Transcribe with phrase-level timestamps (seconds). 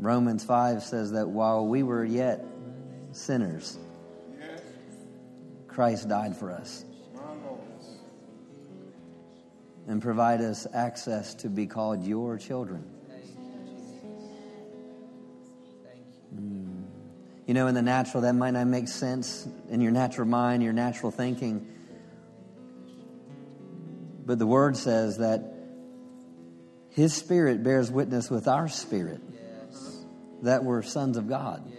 [0.00, 2.42] Romans 5 says that while we were yet
[3.12, 3.78] sinners,
[5.68, 6.86] Christ died for us
[9.86, 12.82] and provide us access to be called your children.
[16.34, 16.84] Mm.
[17.46, 20.72] You know, in the natural, that might not make sense in your natural mind, your
[20.72, 21.66] natural thinking.
[24.24, 25.42] But the word says that
[26.88, 29.20] his spirit bears witness with our spirit.
[30.42, 31.62] That we're sons of God.
[31.68, 31.78] Yes.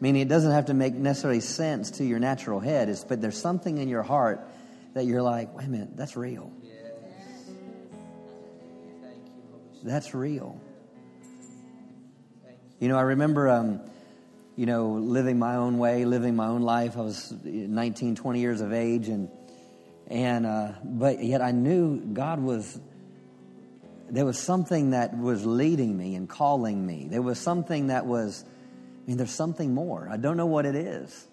[0.00, 3.40] Meaning it doesn't have to make necessarily sense to your natural head, it's, but there's
[3.40, 4.48] something in your heart
[4.94, 6.52] that you're like, wait a minute, that's real.
[6.62, 6.74] Yes.
[9.82, 10.60] That's real.
[12.80, 13.80] You know, I remember, um,
[14.54, 16.96] you know, living my own way, living my own life.
[16.96, 19.28] I was 19, 20 years of age, and
[20.06, 22.80] and uh, but yet I knew God was.
[24.10, 27.08] There was something that was leading me and calling me.
[27.10, 28.44] There was something that was.
[28.44, 30.08] I mean, there's something more.
[30.10, 31.26] I don't know what it is.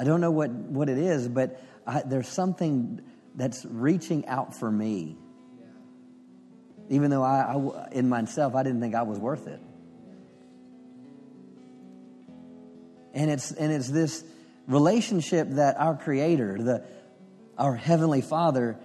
[0.00, 3.02] I don't know what, what it is, but I, there's something
[3.34, 5.16] that's reaching out for me.
[6.88, 9.60] Even though I, I, in myself, I didn't think I was worth it.
[13.12, 14.24] And it's, and it's this
[14.66, 16.84] relationship that our Creator, the,
[17.58, 18.78] our Heavenly Father,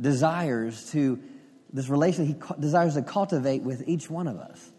[0.00, 1.20] desires to,
[1.72, 4.70] this relationship He desires to cultivate with each one of us.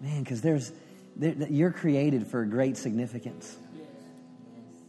[0.00, 0.72] Man, because there's,
[1.16, 3.56] there, you're created for great significance.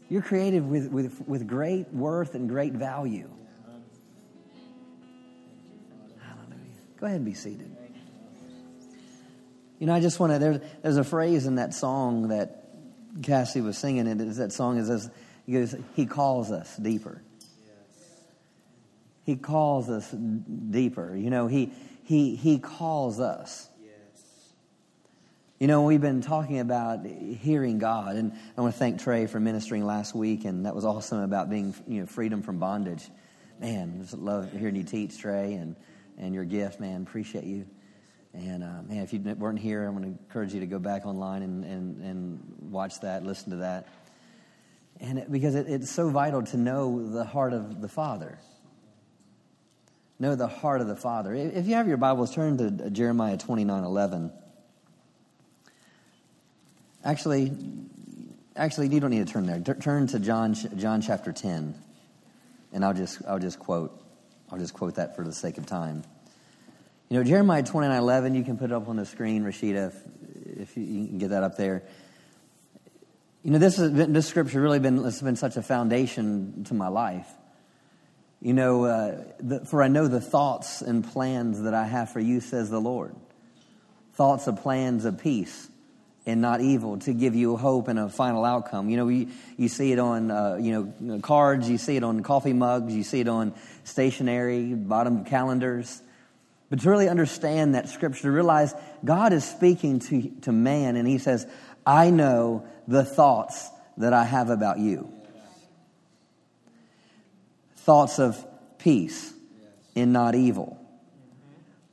[0.09, 3.29] You're created with, with, with great worth and great value.
[6.19, 6.57] Hallelujah.
[6.99, 7.75] Go ahead and be seated.
[9.79, 12.69] You know, I just want to, there, there's a phrase in that song that
[13.21, 14.21] Cassie was singing it.
[14.21, 17.21] Is that song is this, He calls us deeper.
[19.23, 21.15] He calls us deeper.
[21.15, 21.71] You know, he
[22.03, 23.69] he he calls us.
[25.59, 29.39] You know, we've been talking about hearing God, and I want to thank Trey for
[29.39, 33.07] ministering last week, and that was awesome about being, you know, freedom from bondage.
[33.61, 35.77] Man, just love hearing you teach, Trey, and
[36.17, 37.03] and your gift, man.
[37.03, 37.65] Appreciate you.
[38.33, 41.05] And uh, man, if you weren't here, I'm going to encourage you to go back
[41.05, 43.87] online and, and, and watch that, listen to that.
[44.99, 48.39] And it, because it, it's so vital to know the heart of the Father.
[50.19, 51.33] Know the heart of the Father.
[51.33, 54.31] If you have your Bibles, turn to Jeremiah 29 11.
[57.03, 57.51] Actually,
[58.55, 59.59] actually, you don't need to turn there.
[59.59, 61.75] Turn to John, John chapter 10.
[62.71, 63.99] And I'll just, I'll just quote.
[64.51, 66.03] I'll just quote that for the sake of time.
[67.09, 70.59] You know, Jeremiah 29 11, you can put it up on the screen, Rashida, if,
[70.69, 71.83] if you, you, can get that up there.
[73.43, 76.73] You know, this, has been, this scripture really been, has been such a foundation to
[76.73, 77.27] my life.
[78.43, 82.19] You know, uh, the, for I know the thoughts and plans that I have for
[82.19, 83.15] you, says the Lord.
[84.15, 85.69] Thoughts of plans of peace
[86.25, 88.89] and not evil to give you hope and a final outcome.
[88.89, 92.21] You know, you, you see it on, uh, you know, cards, you see it on
[92.21, 93.53] coffee mugs, you see it on
[93.85, 96.01] stationery, bottom calendars.
[96.69, 98.73] But to really understand that scripture, to realize
[99.05, 101.47] God is speaking to, to man and he says,
[101.85, 105.09] I know the thoughts that I have about you.
[107.83, 108.45] Thoughts of
[108.77, 109.33] peace
[109.95, 110.79] and not evil.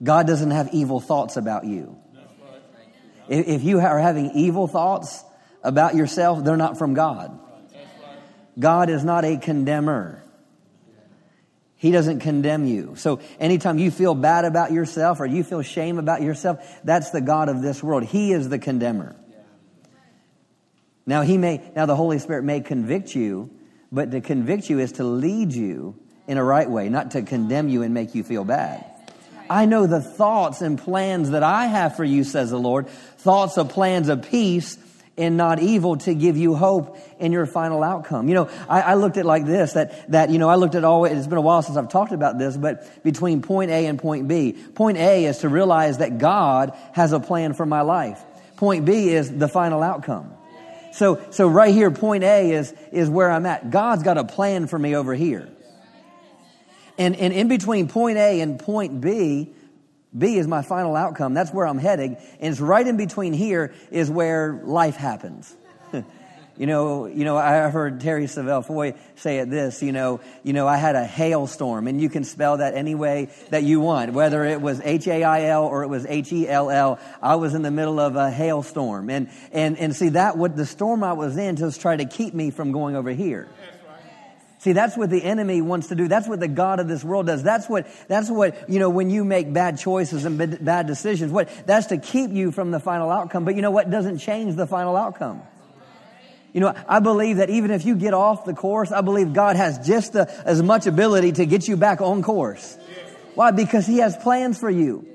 [0.02, 1.96] God doesn't have evil thoughts about you.
[3.28, 5.22] If you are having evil thoughts
[5.62, 7.38] about yourself, they're not from God.
[8.58, 10.24] God is not a condemner.
[11.76, 12.94] He doesn't condemn you.
[12.96, 17.20] So anytime you feel bad about yourself or you feel shame about yourself, that's the
[17.22, 18.04] God of this world.
[18.04, 19.16] He is the condemner.
[21.06, 23.50] Now he may now the Holy Spirit may convict you,
[23.92, 25.96] but to convict you is to lead you
[26.26, 28.84] in a right way, not to condemn you and make you feel bad.
[29.48, 33.58] I know the thoughts and plans that I have for you, says the Lord, thoughts
[33.58, 34.78] of plans of peace
[35.18, 38.28] and not evil to give you hope in your final outcome.
[38.28, 40.84] You know, I, I, looked at like this, that, that, you know, I looked at
[40.84, 43.98] all, it's been a while since I've talked about this, but between point A and
[43.98, 44.52] point B.
[44.52, 48.22] Point A is to realize that God has a plan for my life.
[48.56, 50.32] Point B is the final outcome.
[50.92, 53.70] So, so right here, point A is, is where I'm at.
[53.70, 55.48] God's got a plan for me over here.
[56.98, 59.54] And, and in between point A and point B,
[60.16, 61.34] B is my final outcome.
[61.34, 62.16] That's where I'm heading.
[62.40, 65.54] And it's right in between here is where life happens.
[66.60, 70.52] you know, you know, I heard Terry Savelle Foy say it this, you know, you
[70.52, 74.12] know, I had a hailstorm and you can spell that any way that you want,
[74.12, 76.98] whether it was H-A-I-L or it was H-E-L-L.
[77.22, 79.08] I was in the middle of a hailstorm.
[79.08, 82.34] And, and, and see that what the storm I was in just try to keep
[82.34, 83.48] me from going over here.
[84.58, 86.08] See, that's what the enemy wants to do.
[86.08, 87.42] That's what the God of this world does.
[87.42, 91.48] That's what, that's what, you know, when you make bad choices and bad decisions, what,
[91.64, 93.46] that's to keep you from the final outcome.
[93.46, 93.90] But you know what?
[93.90, 95.40] Doesn't change the final outcome.
[96.52, 99.56] You know, I believe that even if you get off the course, I believe God
[99.56, 102.76] has just the, as much ability to get you back on course.
[103.35, 103.52] Why?
[103.52, 105.06] Because He has plans for you.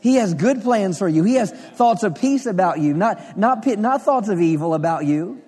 [0.00, 1.24] He has good plans for you.
[1.24, 5.40] He has thoughts of peace about you, not, not, not thoughts of evil about you.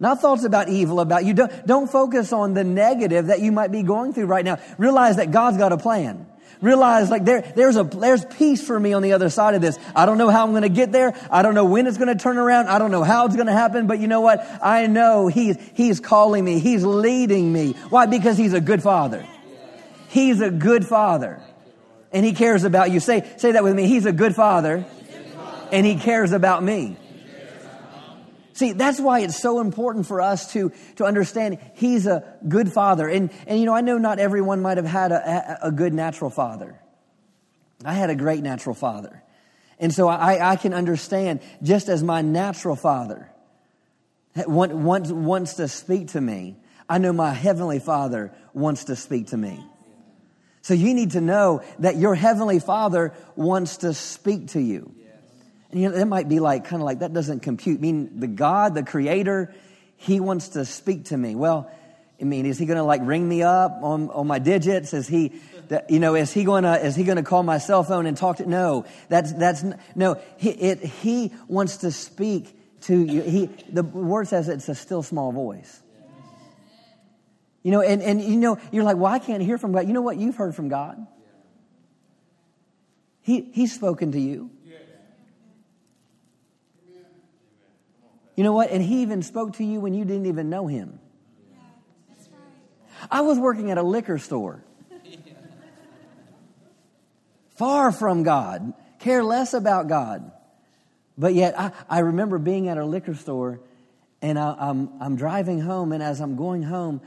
[0.00, 1.34] Not thoughts about evil about you.
[1.34, 4.58] Don't, don't focus on the negative that you might be going through right now.
[4.78, 6.26] Realize that God's got a plan.
[6.60, 9.78] Realize like there, there's a, there's peace for me on the other side of this.
[9.94, 11.14] I don't know how I'm going to get there.
[11.30, 12.68] I don't know when it's going to turn around.
[12.68, 14.46] I don't know how it's going to happen, but you know what?
[14.62, 16.58] I know he's, he's calling me.
[16.58, 17.72] He's leading me.
[17.90, 18.06] Why?
[18.06, 19.26] Because he's a good father.
[20.08, 21.40] He's a good father.
[22.12, 23.00] And he cares about you.
[23.00, 23.86] Say, say that with me.
[23.88, 24.84] He's a good father.
[25.72, 26.96] And he cares about me.
[28.54, 33.08] See, that's why it's so important for us to, to understand He's a good father.
[33.08, 36.30] And, and you know, I know not everyone might have had a, a good natural
[36.30, 36.80] father.
[37.84, 39.22] I had a great natural father.
[39.80, 43.28] And so I, I can understand just as my natural father
[44.36, 46.56] eh, wants, wants to speak to me,
[46.88, 49.64] I know my heavenly father wants to speak to me.
[50.62, 54.94] So you need to know that your heavenly father wants to speak to you.
[55.74, 57.80] You know, that might be like, kind of like, that doesn't compute.
[57.80, 59.52] I mean, the God, the creator,
[59.96, 61.34] he wants to speak to me.
[61.34, 61.68] Well,
[62.20, 64.94] I mean, is he going to like ring me up on, on my digits?
[64.94, 65.32] Is he,
[65.88, 68.16] you know, is he going to, is he going to call my cell phone and
[68.16, 69.64] talk to, no, that's, that's,
[69.96, 73.22] no, he, it, he wants to speak to you.
[73.22, 75.82] He, the word says it's a still small voice.
[77.64, 79.88] You know, and, and you know, you're like, well, I can't hear from God.
[79.88, 80.18] You know what?
[80.18, 81.04] You've heard from God.
[83.22, 84.50] He, he's spoken to you.
[88.36, 88.70] You know what?
[88.70, 90.98] And he even spoke to you when you didn't even know him.
[93.10, 94.64] I was working at a liquor store.
[97.56, 100.32] Far from God, care less about God.
[101.16, 103.60] But yet, I, I remember being at a liquor store
[104.24, 107.02] and I, am I'm, I'm driving home, and as I'm going home,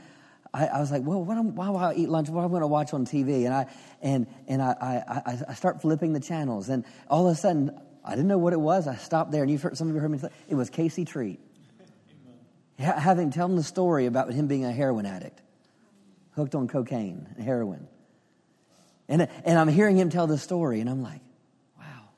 [0.54, 2.28] I, I was like, well, what am, why will I eat lunch?
[2.28, 3.44] What am I going to watch on TV?
[3.44, 3.66] And I,
[4.00, 7.78] and, and I, I, I start flipping the channels, and all of a sudden,
[8.08, 8.88] I didn't know what it was.
[8.88, 10.18] I stopped there, and you've heard, some of you heard me
[10.48, 11.38] it was Casey Treat.
[12.78, 15.42] Having tell him the story about him being a heroin addict,
[16.34, 17.86] hooked on cocaine and heroin.
[19.08, 21.20] And, and I'm hearing him tell the story, and I'm like,
[21.78, 22.08] wow.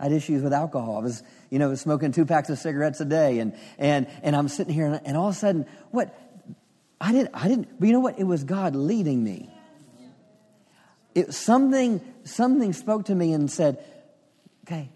[0.00, 0.96] I had issues with alcohol.
[0.96, 4.48] I was, you know, smoking two packs of cigarettes a day, and, and, and I'm
[4.48, 6.18] sitting here, and, and all of a sudden, what?
[7.00, 8.18] I didn't, I didn't, but you know what?
[8.18, 9.48] It was God leading me.
[11.14, 13.84] It, something, something spoke to me and said,
[14.72, 14.88] Okay,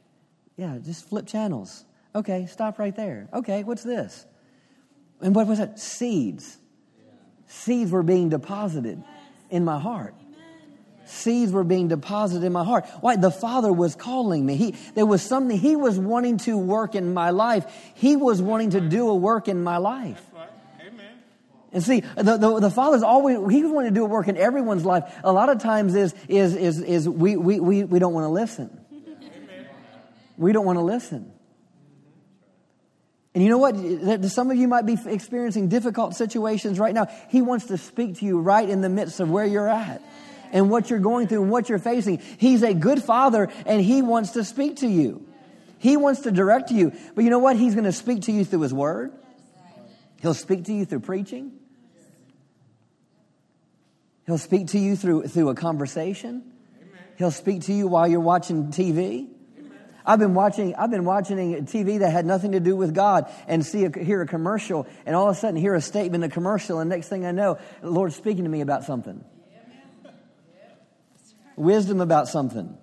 [0.56, 1.84] yeah, just flip channels.
[2.14, 3.28] Okay, stop right there.
[3.32, 4.24] Okay, what's this?
[5.20, 5.78] And what was it?
[5.78, 6.56] Seeds.
[7.46, 9.02] Seeds were being deposited
[9.50, 10.14] in my heart.
[11.04, 12.86] Seeds were being deposited in my heart.
[13.00, 13.16] Why?
[13.16, 14.56] The Father was calling me.
[14.56, 17.66] He, there was something, He was wanting to work in my life.
[17.94, 20.22] He was wanting to do a work in my life.
[21.72, 24.38] And see, the, the, the, Father's always, He was wanting to do a work in
[24.38, 25.04] everyone's life.
[25.22, 28.30] A lot of times is, is, is, is we, we, we, we don't want to
[28.30, 28.85] listen.
[30.36, 31.32] We don't want to listen.
[33.34, 34.24] And you know what?
[34.30, 37.06] Some of you might be experiencing difficult situations right now.
[37.28, 40.02] He wants to speak to you right in the midst of where you're at
[40.52, 42.22] and what you're going through and what you're facing.
[42.38, 45.26] He's a good father and he wants to speak to you.
[45.78, 46.92] He wants to direct you.
[47.14, 47.56] But you know what?
[47.56, 49.12] He's going to speak to you through his word.
[50.22, 51.52] He'll speak to you through preaching.
[54.24, 56.42] He'll speak to you through, through a conversation.
[57.18, 59.28] He'll speak to you while you're watching TV.
[60.06, 63.66] I've been watching, I've been watching TV that had nothing to do with God and
[63.66, 66.32] see a, hear a commercial and all of a sudden hear a statement in a
[66.32, 69.24] commercial and next thing I know, the Lord's speaking to me about something.
[71.56, 72.76] Wisdom about something.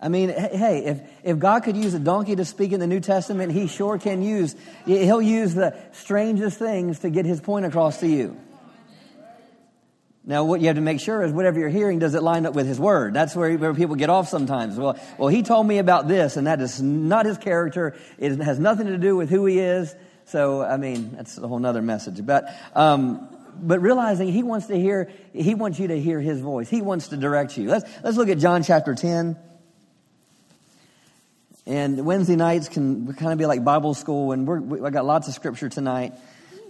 [0.00, 3.00] I mean, hey, if, if God could use a donkey to speak in the New
[3.00, 8.00] Testament, he sure can use, he'll use the strangest things to get his point across
[8.00, 8.38] to you.
[10.26, 12.54] Now, what you have to make sure is whatever you're hearing, does it line up
[12.54, 13.12] with His Word?
[13.12, 14.76] That's where, where people get off sometimes.
[14.76, 17.94] Well, well, He told me about this, and that is not His character.
[18.18, 19.94] It has nothing to do with who He is.
[20.24, 22.24] So, I mean, that's a whole nother message.
[22.24, 26.70] But, um, but realizing He wants to hear, He wants you to hear His voice.
[26.70, 27.68] He wants to direct you.
[27.68, 29.36] Let's, let's look at John chapter 10.
[31.66, 35.28] And Wednesday nights can kind of be like Bible school, and we, I got lots
[35.28, 36.14] of scripture tonight.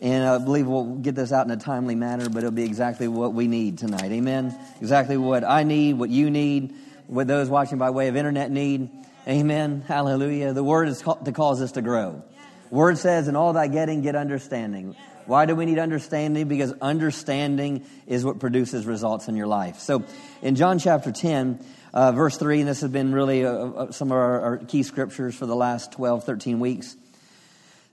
[0.03, 3.09] And I believe we'll get this out in a timely manner, but it'll be exactly
[3.09, 4.11] what we need tonight.
[4.11, 4.57] Amen.
[4.81, 6.75] Exactly what I need, what you need,
[7.07, 8.91] what those watching by way of internet need.
[9.27, 9.83] Amen.
[9.87, 10.53] Hallelujah.
[10.53, 12.23] The word is to cause us to grow.
[12.71, 14.97] Word says, in all thy getting, get understanding.
[15.27, 16.49] Why do we need understanding?
[16.49, 19.79] Because understanding is what produces results in your life.
[19.79, 20.05] So
[20.43, 24.09] in John chapter 10, uh, verse 3, and this has been really uh, uh, some
[24.09, 26.97] of our, our, key scriptures for the last 12, 13 weeks,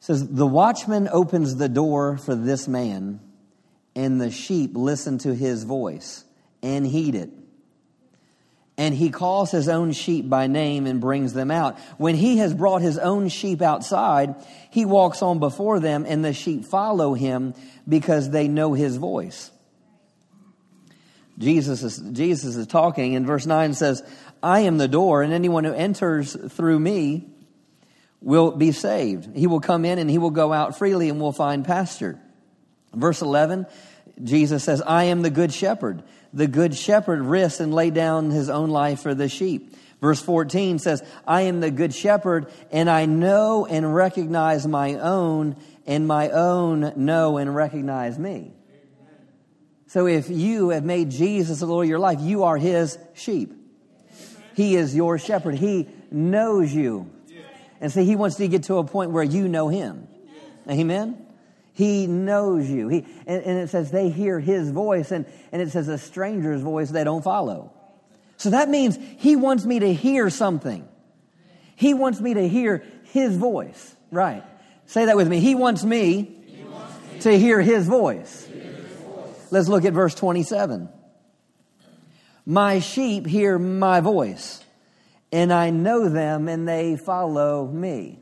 [0.01, 3.21] says, The watchman opens the door for this man,
[3.95, 6.25] and the sheep listen to his voice
[6.61, 7.29] and heed it
[8.81, 11.77] and he calls his own sheep by name and brings them out.
[11.99, 14.33] When he has brought his own sheep outside,
[14.71, 17.53] he walks on before them, and the sheep follow him
[17.87, 19.51] because they know his voice.
[21.37, 24.01] Jesus is, Jesus is talking, and verse 9 says,
[24.41, 27.29] I am the door, and anyone who enters through me
[28.21, 29.35] will be saved.
[29.35, 32.19] He will come in and he will go out freely and will find pasture.
[32.93, 33.65] Verse 11,
[34.23, 38.49] Jesus says, I am the good shepherd the good shepherd risks and lay down his
[38.49, 39.75] own life for the sheep.
[39.99, 45.57] Verse 14 says, I am the good shepherd, and I know and recognize my own,
[45.85, 48.53] and my own know and recognize me.
[49.87, 53.53] So if you have made Jesus the Lord of your life, you are his sheep.
[54.55, 55.55] He is your shepherd.
[55.55, 57.11] He knows you.
[57.81, 60.07] And so he wants to get to a point where you know him.
[60.69, 61.25] Amen?
[61.73, 62.87] He knows you.
[62.89, 66.61] He, and, and, it says they hear his voice, and, and it says a stranger's
[66.61, 67.73] voice they don't follow.
[68.37, 70.87] So that means he wants me to hear something.
[71.75, 73.95] He wants me to hear his voice.
[74.11, 74.43] Right.
[74.85, 75.39] Say that with me.
[75.39, 78.45] He wants me, he wants me to hear his voice.
[78.45, 79.47] Hear his voice.
[79.51, 80.89] Let's look at verse 27.
[82.45, 84.60] My sheep hear my voice,
[85.31, 88.19] and I know them, and they follow me.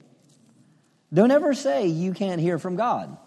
[1.13, 3.17] Don't ever say you can't hear from God.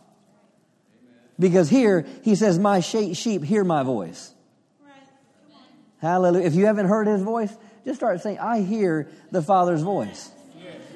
[1.38, 4.32] Because here he says, My sheep hear my voice.
[6.00, 6.46] Hallelujah.
[6.46, 10.30] If you haven't heard his voice, just start saying, I hear the Father's voice.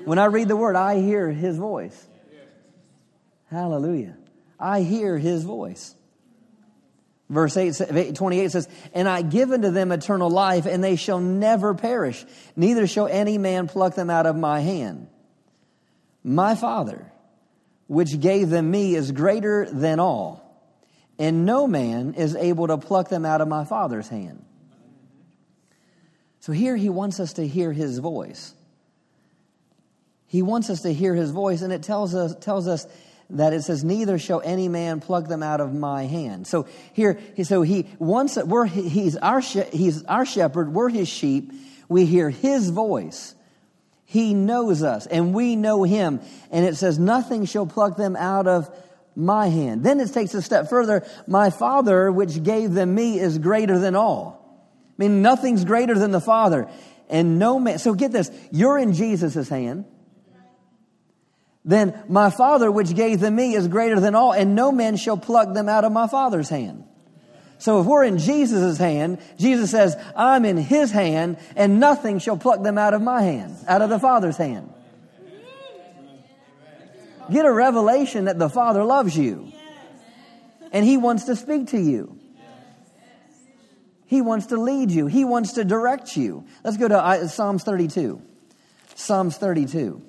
[0.04, 2.06] When I read the word, I hear his voice.
[3.50, 4.16] Hallelujah.
[4.58, 5.94] I hear his voice.
[7.28, 11.74] Verse 8, 28 says, And I give unto them eternal life, and they shall never
[11.74, 15.08] perish, neither shall any man pluck them out of my hand.
[16.22, 17.10] My Father,
[17.88, 20.42] which gave them me is greater than all,
[21.18, 24.44] and no man is able to pluck them out of my Father's hand.
[26.40, 28.54] So here he wants us to hear his voice.
[30.28, 32.86] He wants us to hear his voice, and it tells us, tells us
[33.30, 36.46] that it says, Neither shall any man pluck them out of my hand.
[36.46, 41.52] So here, so he once we're, he's, our, he's our shepherd, we're his sheep,
[41.88, 43.34] we hear his voice.
[44.04, 46.20] He knows us and we know him.
[46.50, 48.70] And it says, nothing shall pluck them out of
[49.16, 49.82] my hand.
[49.82, 51.04] Then it takes a step further.
[51.26, 54.42] My Father, which gave them me, is greater than all.
[54.98, 56.68] I mean, nothing's greater than the Father.
[57.08, 59.86] And no man, so get this, you're in Jesus' hand.
[61.66, 65.16] Then my Father, which gave them me, is greater than all, and no man shall
[65.16, 66.84] pluck them out of my Father's hand.
[67.58, 72.36] So if we're in Jesus' hand, Jesus says, I'm in his hand, and nothing shall
[72.36, 74.72] pluck them out of my hand, out of the Father's hand.
[77.32, 79.52] Get a revelation that the Father loves you.
[80.70, 82.16] And he wants to speak to you.
[84.04, 85.08] He wants to lead you.
[85.08, 86.46] He wants to direct you.
[86.62, 88.22] Let's go to Psalms 32.
[88.94, 90.02] Psalms 32.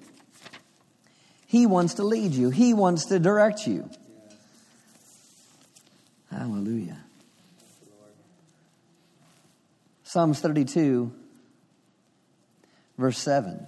[1.47, 2.49] He wants to lead you.
[2.49, 3.89] He wants to direct you.
[6.29, 6.97] Hallelujah.
[10.03, 11.11] Psalms 32,
[12.97, 13.67] verse 7.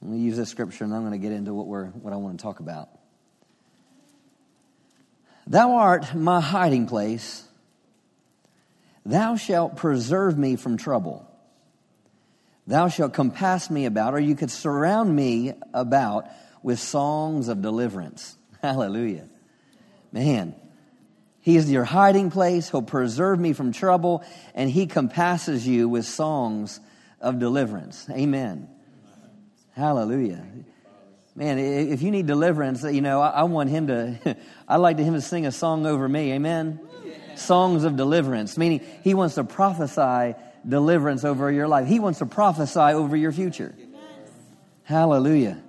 [0.00, 2.12] I'm going to use this scripture and I'm going to get into what, we're, what
[2.12, 2.88] I want to talk about.
[5.46, 7.46] Thou art my hiding place.
[9.04, 11.30] Thou shalt preserve me from trouble.
[12.66, 16.26] Thou shalt compass me about, or you could surround me about
[16.62, 18.36] with songs of deliverance.
[18.62, 19.28] Hallelujah.
[20.12, 20.54] Man,
[21.46, 22.68] he is your hiding place.
[22.70, 26.80] He'll preserve me from trouble, and He compasses you with songs
[27.20, 28.04] of deliverance.
[28.10, 28.68] Amen.
[29.70, 30.44] Hallelujah.
[31.36, 34.36] Man, if you need deliverance, you know, I, want Him to,
[34.68, 36.32] I'd like Him to sing a song over me.
[36.32, 36.80] Amen.
[37.36, 40.34] Songs of deliverance, meaning He wants to prophesy
[40.66, 41.86] deliverance over your life.
[41.86, 43.74] He wants to prophesy over your future.
[44.84, 45.62] Hallelujah.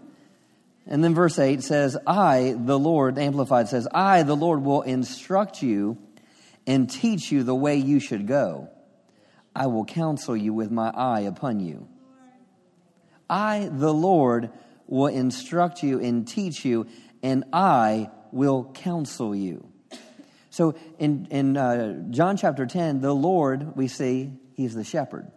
[0.86, 5.62] And then verse 8 says, I, the Lord, Amplified says, I, the Lord, will instruct
[5.62, 5.98] you
[6.66, 8.70] and teach you the way you should go.
[9.56, 11.88] I will counsel you with my eye upon you.
[13.30, 14.52] I, the Lord,
[14.86, 16.88] will instruct you and teach you,
[17.22, 19.68] and I will counsel you.
[20.50, 25.32] So in, in uh, John chapter 10, the Lord, we see, he's the shepherd.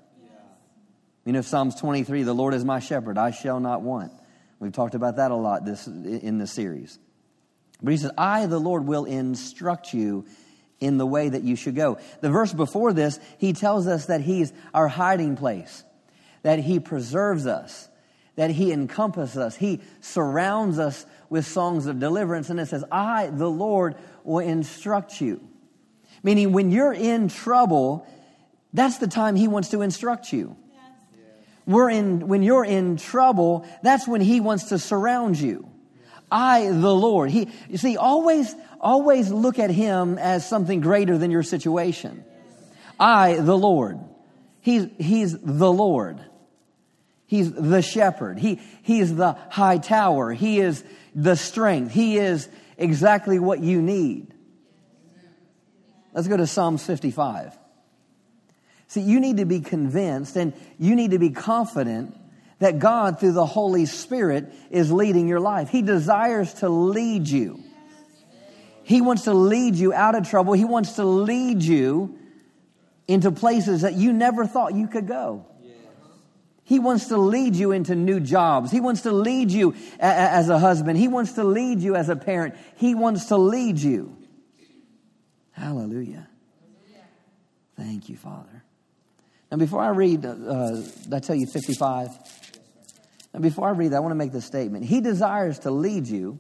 [1.25, 4.13] You know, Psalms 23, the Lord is my shepherd, I shall not want.
[4.59, 6.99] We've talked about that a lot this, in this series.
[7.83, 10.27] But he says, I, the Lord, will instruct you
[10.81, 11.99] in the way that you should go.
[12.21, 15.85] The verse before this, he tells us that he's our hiding place,
[16.43, 17.89] that he preserves us,
[18.37, 22.49] that he encompasses us, he surrounds us with songs of deliverance.
[22.49, 25.47] And it says, I, the Lord, will instruct you.
[26.23, 28.07] Meaning, when you're in trouble,
[28.73, 30.57] that's the time he wants to instruct you.
[31.67, 35.69] We're in, when you're in trouble, that's when he wants to surround you.
[36.31, 37.31] I, the Lord.
[37.31, 42.25] He, you see, always, always look at him as something greater than your situation.
[42.99, 43.99] I, the Lord.
[44.61, 46.21] He's, he's the Lord.
[47.27, 48.39] He's the shepherd.
[48.39, 50.33] He, he's the high tower.
[50.33, 50.85] He is
[51.15, 51.93] the strength.
[51.93, 54.35] He is exactly what you need.
[56.13, 57.57] Let's go to Psalms 55.
[58.91, 62.17] See, you need to be convinced and you need to be confident
[62.59, 65.69] that God, through the Holy Spirit, is leading your life.
[65.69, 67.63] He desires to lead you.
[68.83, 70.55] He wants to lead you out of trouble.
[70.55, 72.19] He wants to lead you
[73.07, 75.47] into places that you never thought you could go.
[76.65, 78.73] He wants to lead you into new jobs.
[78.73, 80.99] He wants to lead you as a husband.
[80.99, 82.57] He wants to lead you as a parent.
[82.75, 84.17] He wants to lead you.
[85.53, 86.27] Hallelujah.
[87.77, 88.50] Thank you, Father.
[89.51, 92.11] Now, before I read, uh, did I tell you 55?
[93.33, 94.85] And before I read I want to make this statement.
[94.85, 96.39] He desires to lead you,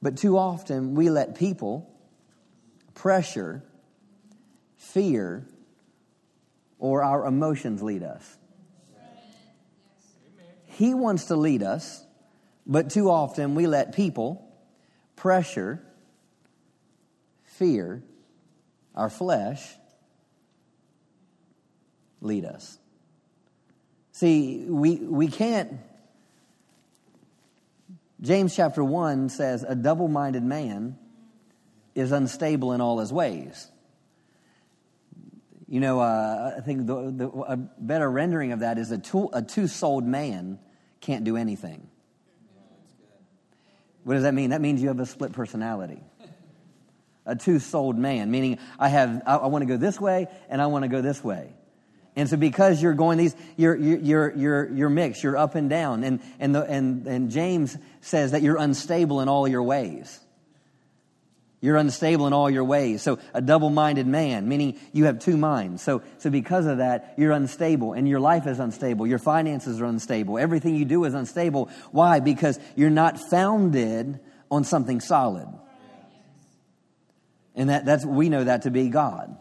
[0.00, 1.88] but too often we let people,
[2.94, 3.62] pressure,
[4.76, 5.46] fear,
[6.78, 8.36] or our emotions lead us.
[10.66, 12.04] He wants to lead us,
[12.66, 14.48] but too often we let people,
[15.14, 15.80] pressure,
[17.44, 18.02] fear,
[18.94, 19.76] our flesh,
[22.22, 22.78] lead us.
[24.12, 25.72] See, we, we can't.
[28.20, 30.98] James chapter 1 says, A double minded man
[31.94, 33.70] is unstable in all his ways.
[35.68, 39.30] You know, uh, I think the, the, a better rendering of that is a, two,
[39.32, 40.58] a two souled man
[41.00, 41.88] can't do anything.
[44.04, 44.50] What does that mean?
[44.50, 46.02] That means you have a split personality.
[47.24, 50.60] A two souled man, meaning I have, I, I want to go this way and
[50.60, 51.54] I want to go this way.
[52.14, 56.04] And so because you're going these, you're, you're, you're, you're mixed, you're up and down.
[56.04, 60.20] And, and, the, and, and James says that you're unstable in all your ways.
[61.62, 63.02] You're unstable in all your ways.
[63.02, 65.80] So a double-minded man, meaning you have two minds.
[65.80, 69.06] So, so because of that, you're unstable and your life is unstable.
[69.06, 70.38] Your finances are unstable.
[70.38, 71.70] Everything you do is unstable.
[71.92, 72.18] Why?
[72.18, 74.18] Because you're not founded
[74.50, 75.46] on something solid.
[77.54, 79.38] And that, that's, we know that to be God.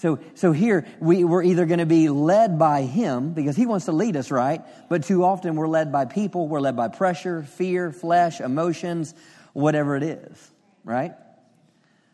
[0.00, 3.84] So, so here we, we're either going to be led by Him because He wants
[3.84, 4.62] to lead us, right?
[4.88, 9.14] But too often we're led by people, we're led by pressure, fear, flesh, emotions,
[9.52, 10.50] whatever it is,
[10.84, 11.12] right?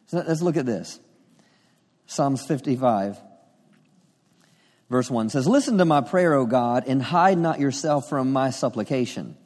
[0.06, 0.98] So let's look at this.
[2.06, 3.18] Psalms 55,
[4.90, 8.50] verse 1 says, Listen to my prayer, O God, and hide not yourself from my
[8.50, 9.36] supplication.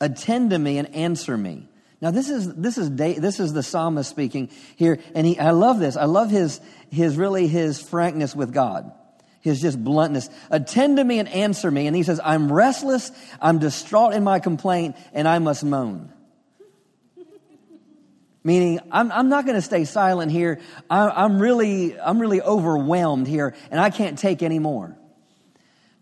[0.00, 1.66] Attend to me and answer me.
[2.04, 5.78] Now this is this is this is the psalmist speaking here, and he I love
[5.78, 5.96] this.
[5.96, 8.92] I love his his really his frankness with God,
[9.40, 10.28] his just bluntness.
[10.50, 11.86] Attend to me and answer me.
[11.86, 16.12] And he says, I'm restless, I'm distraught in my complaint, and I must moan.
[18.42, 20.60] Meaning, I'm, I'm not going to stay silent here.
[20.90, 24.94] I, I'm really I'm really overwhelmed here, and I can't take any more.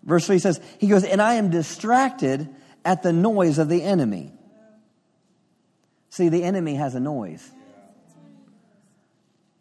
[0.02, 2.48] Verse three says, he goes, and I am distracted
[2.84, 4.32] at the noise of the enemy.
[6.12, 7.50] See, the enemy has a noise.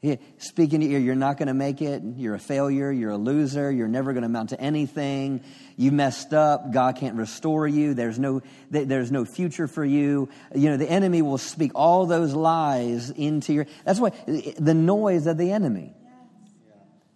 [0.01, 2.03] He, speaking to you, you're not going to make it.
[2.17, 2.91] You're a failure.
[2.91, 3.71] You're a loser.
[3.71, 5.45] You're never going to amount to anything.
[5.77, 6.73] You messed up.
[6.73, 7.93] God can't restore you.
[7.93, 10.27] There's no, there's no future for you.
[10.53, 15.27] You know, the enemy will speak all those lies into your, that's why the noise
[15.27, 15.95] of the enemy.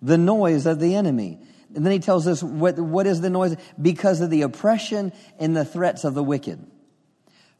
[0.02, 1.40] The noise of the enemy.
[1.76, 3.58] And then he tells us what, what is the noise?
[3.82, 6.66] Because of the oppression and the threats of the wicked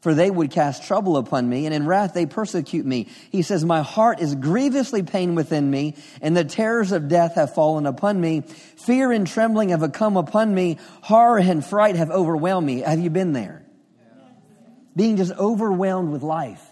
[0.06, 3.08] for they would cast trouble upon me, and in wrath they persecute me.
[3.32, 7.56] He says, My heart is grievously pained within me, and the terrors of death have
[7.56, 8.42] fallen upon me.
[8.42, 10.78] Fear and trembling have come upon me.
[11.00, 12.82] Horror and fright have overwhelmed me.
[12.82, 13.66] Have you been there?
[14.94, 16.64] Being just overwhelmed with life.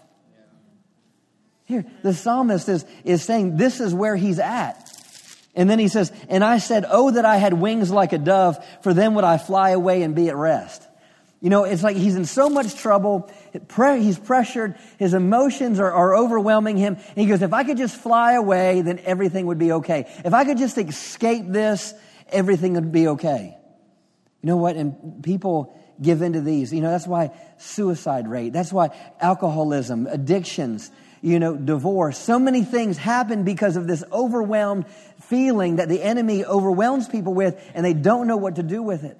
[1.65, 4.89] Here, the psalmist is, is saying this is where he's at.
[5.55, 8.65] And then he says, And I said, Oh, that I had wings like a dove,
[8.81, 10.87] for then would I fly away and be at rest.
[11.45, 13.29] You know, it's like he's in so much trouble.
[13.77, 14.79] He's pressured.
[14.97, 16.95] His emotions are, are overwhelming him.
[16.95, 20.11] And he goes, if I could just fly away, then everything would be okay.
[20.25, 21.93] If I could just escape this,
[22.29, 23.55] everything would be okay.
[24.41, 24.75] You know what?
[24.75, 26.73] And people give into these.
[26.73, 27.29] You know, that's why
[27.59, 28.89] suicide rate, that's why
[29.21, 30.89] alcoholism, addictions,
[31.21, 34.87] you know, divorce, so many things happen because of this overwhelmed
[35.21, 39.03] feeling that the enemy overwhelms people with and they don't know what to do with
[39.03, 39.15] it.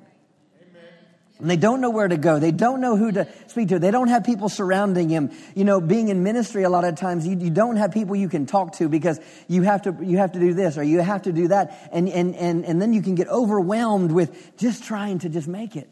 [1.39, 2.39] And they don't know where to go.
[2.39, 3.79] They don't know who to speak to.
[3.79, 5.31] They don't have people surrounding him.
[5.53, 8.29] You know, being in ministry, a lot of times you, you don't have people you
[8.29, 9.19] can talk to because
[9.49, 11.89] you have to, you have to do this or you have to do that.
[11.91, 15.75] And, and, and, and then you can get overwhelmed with just trying to just make
[15.75, 15.89] it.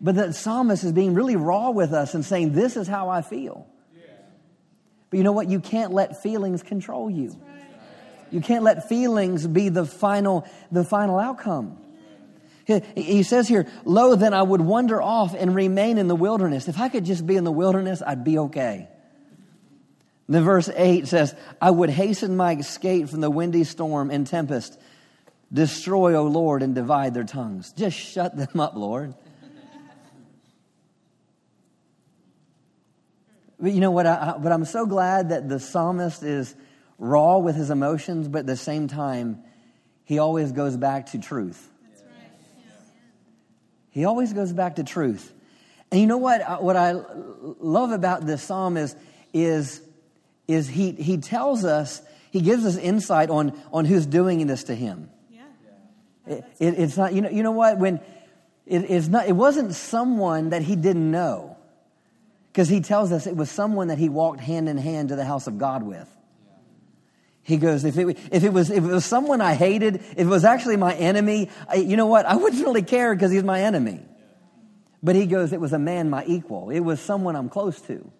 [0.00, 3.22] But the psalmist is being really raw with us and saying, This is how I
[3.22, 3.66] feel.
[5.10, 5.48] But you know what?
[5.48, 7.40] You can't let feelings control you.
[8.32, 11.78] You can't let feelings be the final, the final outcome.
[12.66, 16.66] He says here, Lo, then I would wander off and remain in the wilderness.
[16.66, 18.88] If I could just be in the wilderness, I'd be okay.
[20.28, 24.78] Then verse 8 says, I would hasten my escape from the windy storm and tempest.
[25.52, 27.72] Destroy, O Lord, and divide their tongues.
[27.72, 29.14] Just shut them up, Lord.
[33.60, 34.06] But you know what?
[34.06, 36.54] I, but I'm so glad that the psalmist is
[36.98, 39.42] raw with his emotions, but at the same time,
[40.04, 41.70] he always goes back to truth.
[43.94, 45.32] He always goes back to truth.
[45.92, 46.40] And you know what?
[46.40, 46.96] Uh, what I
[47.60, 48.96] love about this psalm is,
[49.32, 49.80] is,
[50.48, 52.02] is he, he tells us,
[52.32, 55.10] he gives us insight on, on who's doing this to him.
[55.30, 55.42] Yeah.
[56.26, 57.78] It, it, it's not, you know, you know what?
[57.78, 58.00] When
[58.66, 61.56] it, it's not, it wasn't someone that he didn't know.
[62.50, 65.24] Because he tells us it was someone that he walked hand in hand to the
[65.24, 66.08] house of God with.
[67.44, 70.26] He goes, if it, if it, was, if it was someone I hated, if it
[70.26, 72.24] was actually my enemy, I, you know what?
[72.24, 74.00] I wouldn't really care because he's my enemy.
[75.02, 76.70] But he goes, it was a man, my equal.
[76.70, 78.10] It was someone I'm close to.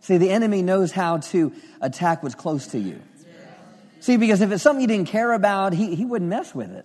[0.00, 3.00] See, the enemy knows how to attack what's close to you.
[4.00, 6.84] See, because if it's something you didn't care about, he, he wouldn't mess with it.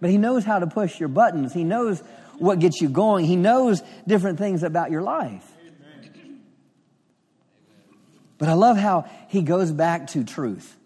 [0.00, 1.54] But he knows how to push your buttons.
[1.54, 2.02] He knows
[2.38, 3.24] what gets you going.
[3.24, 5.48] He knows different things about your life.
[8.44, 10.76] But I love how he goes back to truth.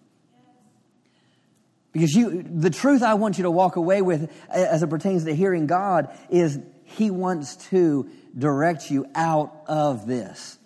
[1.90, 5.34] Because you, the truth I want you to walk away with as it pertains to
[5.34, 10.56] hearing God is he wants to direct you out of this.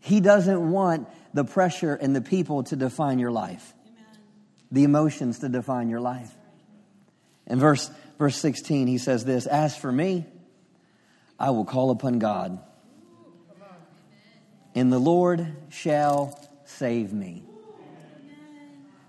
[0.00, 3.72] He doesn't want the pressure and the people to define your life,
[4.72, 6.34] the emotions to define your life.
[7.46, 10.26] In verse, verse 16, he says this As for me,
[11.38, 12.58] I will call upon God
[14.74, 17.44] and the Lord shall save me.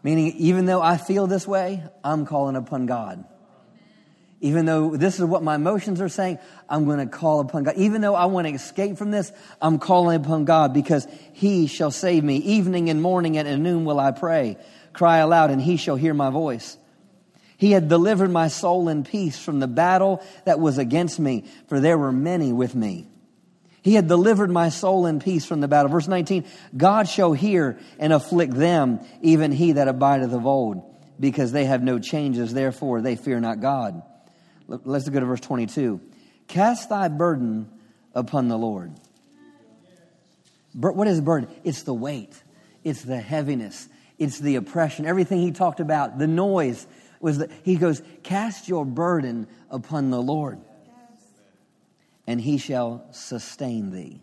[0.04, 3.26] Meaning, even though I feel this way, I'm calling upon God.
[4.42, 6.38] Even though this is what my emotions are saying,
[6.70, 7.76] I'm going to call upon God.
[7.78, 11.90] Even though I want to escape from this, I'm calling upon God because He shall
[11.90, 12.38] save me.
[12.38, 14.58] Evening and morning and at noon will I pray.
[14.94, 16.78] Cry aloud and He shall hear my voice.
[17.58, 21.80] He had delivered my soul in peace from the battle that was against me, for
[21.80, 23.08] there were many with me.
[23.86, 25.92] He had delivered my soul in peace from the battle.
[25.92, 26.46] Verse 19,
[26.76, 30.82] God shall hear and afflict them, even he that abideth of old,
[31.20, 34.02] because they have no changes, therefore they fear not God.
[34.68, 36.02] Let's go to verse 22.
[36.48, 37.70] Cast thy burden
[38.16, 38.92] upon the Lord.
[40.74, 41.48] What is a burden?
[41.64, 42.34] It's the weight,
[42.84, 45.06] it's the heaviness, it's the oppression.
[45.06, 46.88] Everything he talked about, the noise
[47.20, 50.60] was that he goes, Cast your burden upon the Lord
[52.28, 54.22] and he shall sustain thee.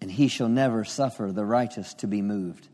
[0.00, 2.68] And he shall never suffer the righteous to be moved.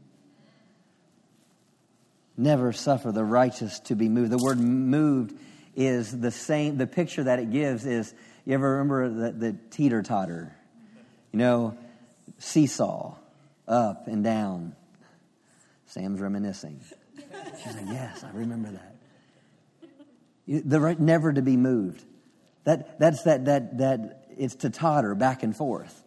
[2.37, 4.31] Never suffer the righteous to be moved.
[4.31, 5.39] The word moved
[5.77, 8.13] is the same, the picture that it gives is,
[8.45, 10.55] you ever remember the, the teeter totter?
[11.31, 11.79] You know,
[12.39, 13.15] seesaw,
[13.69, 14.75] up and down.
[15.87, 16.81] Sam's reminiscing.
[17.63, 18.92] She's like, yes, I remember that.
[20.47, 22.05] The right never to be moved.
[22.65, 26.03] That, that's that, that, that, it's to totter back and forth.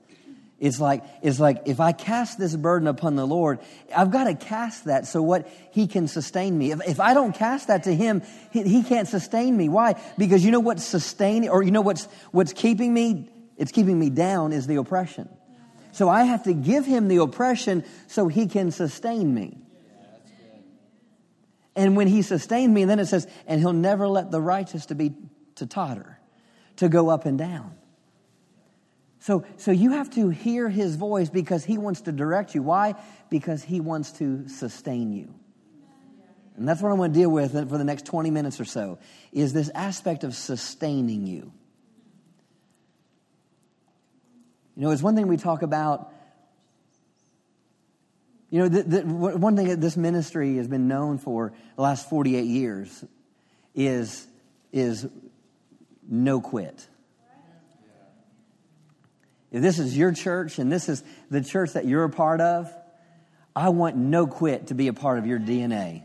[0.58, 3.60] It's like, it's like if I cast this burden upon the Lord,
[3.96, 6.72] I've got to cast that so what He can sustain me.
[6.72, 9.68] If, if I don't cast that to Him, he, he can't sustain me.
[9.68, 10.02] Why?
[10.18, 13.30] Because you know what's sustaining, or you know what's, what's keeping me?
[13.58, 15.30] It's keeping me down is the oppression.
[15.92, 19.58] So I have to give Him the oppression so He can sustain me.
[21.76, 24.86] And when he sustained me, and then it says, and he'll never let the righteous
[24.88, 25.14] to be
[25.56, 26.20] to totter,
[26.78, 27.76] to go up and down.
[29.20, 32.62] So, so you have to hear his voice because he wants to direct you.
[32.62, 32.94] Why?
[33.30, 35.34] Because he wants to sustain you.
[36.58, 39.00] And that's what I'm going to deal with for the next 20 minutes or so,
[39.32, 41.52] is this aspect of sustaining you.
[44.76, 46.12] You know, it's one thing we talk about
[48.50, 52.10] you know, the, the, one thing that this ministry has been known for the last
[52.10, 53.04] 48 years
[53.74, 54.28] is,
[54.72, 55.08] is
[56.08, 56.88] no quit.
[59.52, 62.74] If this is your church and this is the church that you're a part of,
[63.56, 66.04] I want no quit to be a part of your DNA.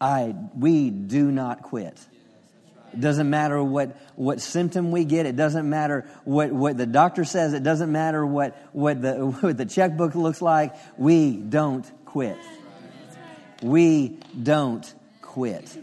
[0.00, 1.98] I, we do not quit.
[2.92, 5.26] It doesn't matter what, what symptom we get.
[5.26, 7.54] It doesn't matter what, what the doctor says.
[7.54, 10.74] It doesn't matter what, what, the, what the checkbook looks like.
[10.98, 12.38] We don't quit.
[13.62, 15.76] We don't quit.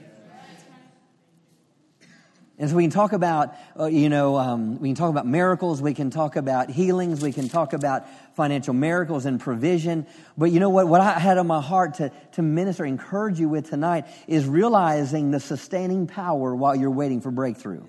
[2.60, 5.82] And so we can talk about, uh, you know, um, we can talk about miracles,
[5.82, 10.06] we can talk about healings, we can talk about financial miracles and provision.
[10.38, 10.90] But you know what?
[10.90, 15.32] What I had on my heart to, to minister, encourage you with tonight is realizing
[15.32, 17.86] the sustaining power while you're waiting for breakthrough.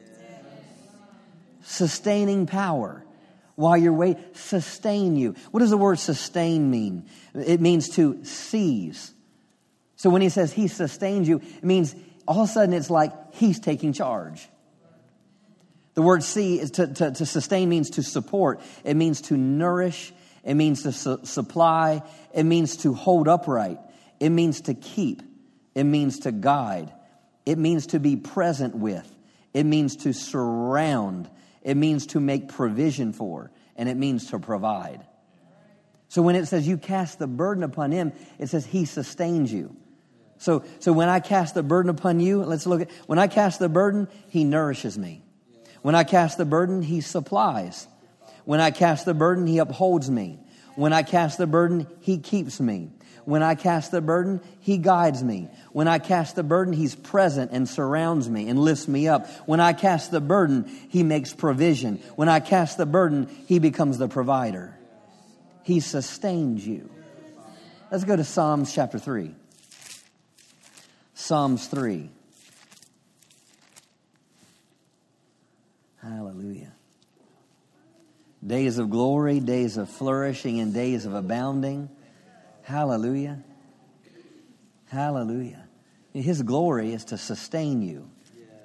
[1.62, 3.04] Sustaining power
[3.56, 4.22] while you're waiting.
[4.34, 5.34] Sustain you.
[5.50, 7.08] What does the word sustain mean?
[7.34, 9.12] It means to seize.
[9.96, 11.92] So when he says he sustains you, it means
[12.28, 14.48] all of a sudden it's like he's taking charge.
[15.94, 18.60] The word see is to, to, to, sustain means to support.
[18.84, 20.12] It means to nourish.
[20.44, 22.02] It means to su- supply.
[22.32, 23.78] It means to hold upright.
[24.20, 25.22] It means to keep.
[25.74, 26.92] It means to guide.
[27.44, 29.08] It means to be present with.
[29.52, 31.28] It means to surround.
[31.62, 33.50] It means to make provision for.
[33.76, 35.04] And it means to provide.
[36.08, 39.76] So when it says you cast the burden upon him, it says he sustains you.
[40.38, 43.58] So, so when I cast the burden upon you, let's look at, when I cast
[43.58, 45.22] the burden, he nourishes me.
[45.82, 47.86] When I cast the burden, He supplies.
[48.44, 50.38] When I cast the burden, He upholds me.
[50.76, 52.90] When I cast the burden, He keeps me.
[53.24, 55.48] When I cast the burden, He guides me.
[55.72, 59.28] When I cast the burden, He's present and surrounds me and lifts me up.
[59.46, 61.96] When I cast the burden, He makes provision.
[62.16, 64.76] When I cast the burden, He becomes the provider.
[65.62, 66.90] He sustains you.
[67.90, 69.34] Let's go to Psalms chapter 3.
[71.14, 72.10] Psalms 3.
[76.02, 76.72] Hallelujah.
[78.46, 81.90] Days of glory, days of flourishing, and days of abounding.
[82.62, 83.42] Hallelujah.
[84.88, 85.68] Hallelujah.
[86.12, 88.10] His glory is to sustain you,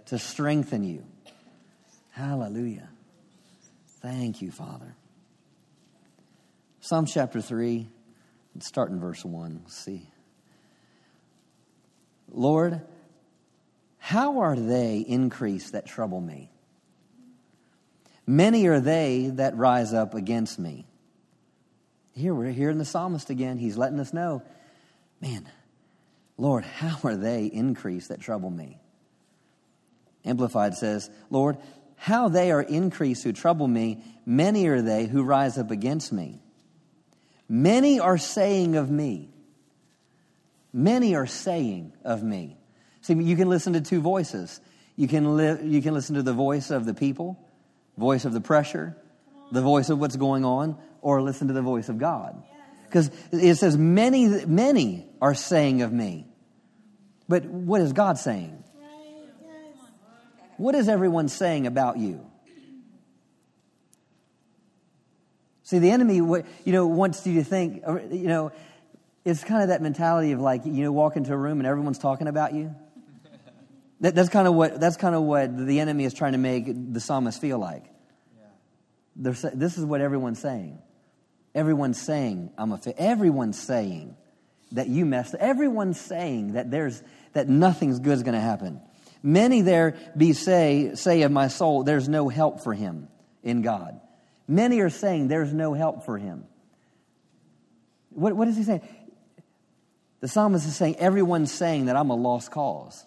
[0.07, 1.03] to strengthen you.
[2.11, 2.89] Hallelujah.
[4.01, 4.95] Thank you, Father.
[6.79, 7.87] Psalm chapter 3,
[8.53, 9.61] let's start in verse 1.
[9.63, 10.09] Let's see.
[12.31, 12.81] Lord,
[13.97, 16.51] how are they increased that trouble me?
[18.27, 20.85] Many are they that rise up against me.
[22.13, 23.57] Here we're hearing the psalmist again.
[23.57, 24.41] He's letting us know,
[25.21, 25.47] man,
[26.38, 28.79] Lord, how are they increased that trouble me?
[30.23, 31.57] Amplified says, Lord,
[31.95, 36.39] how they are increased who trouble me, many are they who rise up against me.
[37.47, 39.29] Many are saying of me.
[40.73, 42.57] Many are saying of me.
[43.01, 44.59] See, you can listen to two voices.
[44.95, 47.39] You can, li- you can listen to the voice of the people,
[47.97, 48.95] voice of the pressure,
[49.51, 52.43] the voice of what's going on, or listen to the voice of God.
[52.84, 56.27] Because it says, many, many are saying of me.
[57.27, 58.63] But what is God saying?
[60.58, 62.25] What is everyone saying about you?
[65.63, 68.51] See, the enemy, you know, wants you to think, you know,
[69.25, 71.97] it's kind of that mentality of like, you know, walk into a room and everyone's
[71.97, 72.75] talking about you.
[74.01, 76.65] That, that's kind of what that's kind of what the enemy is trying to make
[76.67, 77.86] the psalmist feel like.
[78.38, 79.31] Yeah.
[79.53, 80.79] This is what everyone's saying.
[81.53, 82.77] Everyone's saying I'm a.
[82.77, 82.99] Fa-.
[82.99, 84.17] Everyone's saying
[84.73, 85.36] that you messed.
[85.36, 85.41] Up.
[85.41, 87.01] Everyone's saying that there's
[87.34, 88.81] that nothing's good is going to happen.
[89.23, 93.08] Many there be say say of my soul, there's no help for him
[93.43, 93.99] in God.
[94.47, 96.45] Many are saying there's no help for him.
[98.10, 98.81] What, what is he saying?
[100.19, 103.04] The psalmist is saying everyone's saying that I'm a lost cause.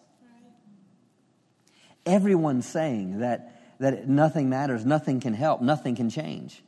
[2.09, 6.63] Everyone's saying that, that nothing matters, nothing can help, nothing can change.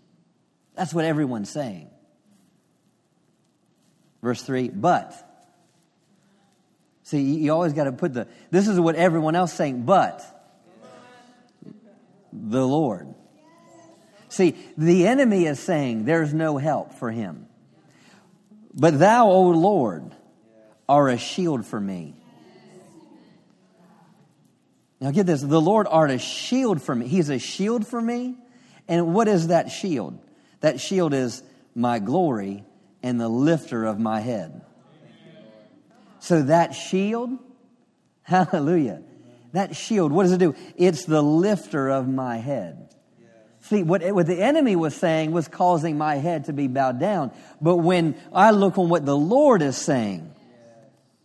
[0.74, 1.90] That's what everyone's saying.
[4.22, 5.14] Verse 3, but.
[7.05, 10.22] See, you always got to put the, this is what everyone else saying, but
[12.33, 13.14] the Lord.
[14.29, 17.46] See, the enemy is saying there's no help for him.
[18.74, 20.14] But thou, O Lord,
[20.88, 22.19] are a shield for me
[25.00, 27.08] now get this the Lord art a shield for me.
[27.08, 28.36] He's a shield for me.
[28.86, 30.18] And what is that shield?
[30.60, 31.42] That shield is
[31.74, 32.64] my glory
[33.02, 34.62] and the lifter of my head.
[36.18, 37.30] So that shield,
[38.22, 39.02] hallelujah,
[39.52, 40.54] that shield, what does it do?
[40.76, 42.94] It's the lifter of my head.
[43.62, 47.30] See, what, what the enemy was saying was causing my head to be bowed down.
[47.60, 50.34] But when I look on what the Lord is saying,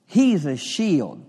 [0.06, 1.25] He's a shield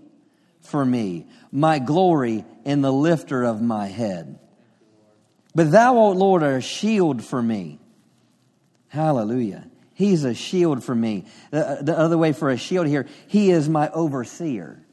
[0.67, 4.39] for me, my glory and the lifter of my head.
[5.55, 7.79] But thou, O Lord, art a shield for me.
[8.89, 9.67] Hallelujah.
[9.95, 11.25] He's a shield for me.
[11.49, 14.83] The, the other way for a shield here, he is my overseer.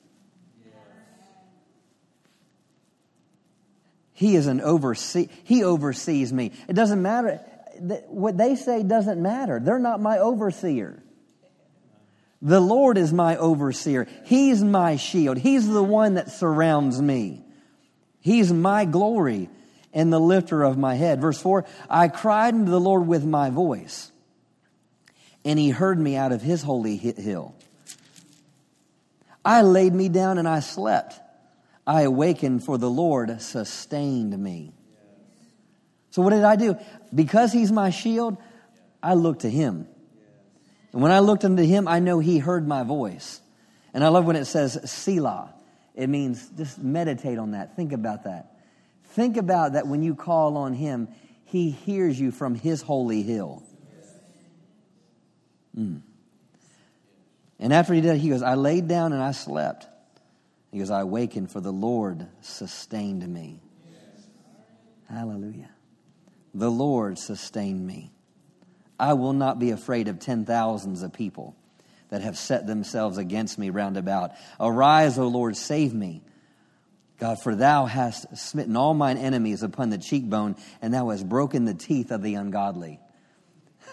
[4.15, 5.29] He is an oversee.
[5.43, 6.53] He oversees me.
[6.69, 7.41] It doesn't matter.
[8.07, 9.61] What they say doesn't matter.
[9.61, 11.03] They're not my overseer.
[12.45, 14.07] The Lord is my overseer.
[14.27, 15.39] He's my shield.
[15.39, 17.43] He's the one that surrounds me.
[18.21, 19.49] He's my glory
[19.95, 21.23] and the lifter of my head.
[21.23, 24.13] Verse 4 I cried unto the Lord with my voice,
[25.43, 27.55] and he heard me out of his holy hill.
[29.43, 31.19] I laid me down and I slept.
[31.87, 34.73] I awakened, for the Lord sustained me.
[36.11, 36.77] So, what did I do?
[37.15, 38.37] Because He's my shield,
[39.03, 39.87] I look to Him.
[40.95, 43.41] And when I looked unto Him, I know He heard my voice.
[43.93, 45.53] And I love when it says Selah.
[45.97, 47.75] It means just meditate on that.
[47.75, 48.61] Think about that.
[49.09, 51.09] Think about that when you call on Him,
[51.47, 53.65] He hears you from His holy hill.
[55.77, 56.03] Mm.
[57.59, 59.89] And after He did, He goes, I laid down and I slept.
[60.71, 63.61] He goes, I awakened, for the Lord sustained me.
[63.91, 64.27] Yes.
[65.11, 65.71] Hallelujah.
[66.55, 68.13] The Lord sustained me.
[68.99, 71.57] I will not be afraid of ten thousands of people
[72.11, 74.33] that have set themselves against me round about.
[74.61, 76.23] Arise, O Lord, save me.
[77.19, 81.65] God, for thou hast smitten all mine enemies upon the cheekbone, and thou hast broken
[81.65, 83.01] the teeth of the ungodly.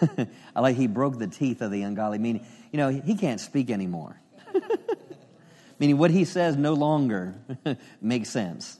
[0.56, 3.70] I like he broke the teeth of the ungodly, meaning, you know, he can't speak
[3.70, 4.20] anymore.
[5.78, 7.34] Meaning, what he says no longer
[8.00, 8.78] makes sense.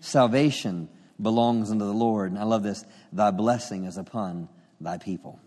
[0.00, 0.88] Salvation
[1.20, 2.30] belongs unto the Lord.
[2.30, 2.84] And I love this.
[3.12, 4.50] Thy blessing is upon
[4.82, 5.40] thy people.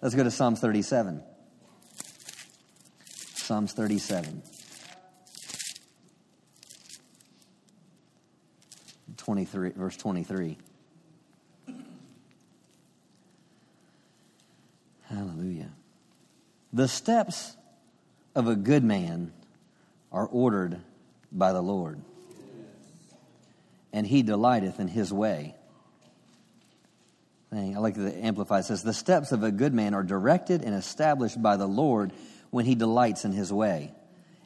[0.00, 1.22] Let's go to Psalms 37.
[3.34, 4.42] Psalms 37.
[9.16, 10.56] 23, verse 23.
[15.04, 15.70] Hallelujah.
[16.72, 17.56] The steps
[18.34, 19.32] of a good man
[20.12, 20.80] are ordered
[21.30, 22.00] by the Lord,
[23.92, 25.54] and he delighteth in his way.
[27.50, 31.42] I like the Amplified says, The steps of a good man are directed and established
[31.42, 32.12] by the Lord
[32.50, 33.92] when he delights in his way,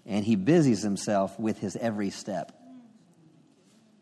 [0.06, 2.52] and he busies himself with his every step.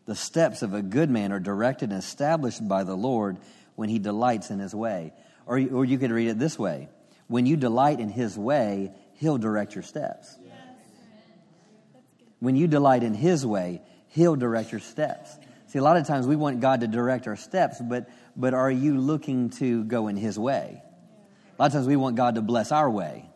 [0.05, 3.37] The steps of a good man are directed and established by the Lord
[3.75, 5.13] when he delights in his way.
[5.45, 6.89] Or, or you could read it this way
[7.27, 10.37] When you delight in his way, he'll direct your steps.
[12.41, 15.33] When you delight in His way, He'll direct your steps.
[15.67, 18.09] See, a lot of times we want God to direct our steps, but,
[18.41, 20.81] but are you looking to go in His way?
[21.57, 23.29] A lot of times we want God to bless our way.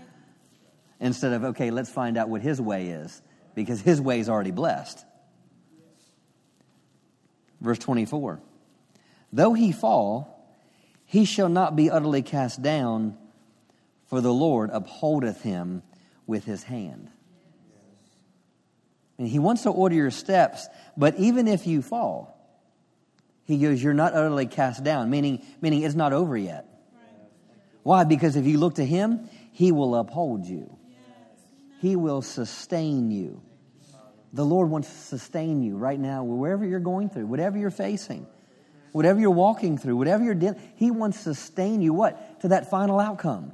[1.00, 3.22] Instead of, okay, let's find out what His way is,
[3.54, 5.02] because His way is already blessed.
[7.62, 8.40] Verse 24
[9.32, 10.54] Though he fall,
[11.06, 13.16] he shall not be utterly cast down,
[14.06, 15.82] for the Lord upholdeth him
[16.26, 17.10] with his hand.
[19.18, 22.37] And he wants to order your steps, but even if you fall,
[23.48, 26.66] he goes, You're not utterly cast down, meaning, meaning it's not over yet.
[27.82, 28.04] Why?
[28.04, 30.78] Because if you look to him, he will uphold you,
[31.80, 33.42] he will sustain you.
[34.34, 38.26] The Lord wants to sustain you right now, wherever you're going through, whatever you're facing,
[38.92, 40.60] whatever you're walking through, whatever you're dealing.
[40.76, 41.94] He wants to sustain you.
[41.94, 42.42] What?
[42.42, 43.52] To that final outcome.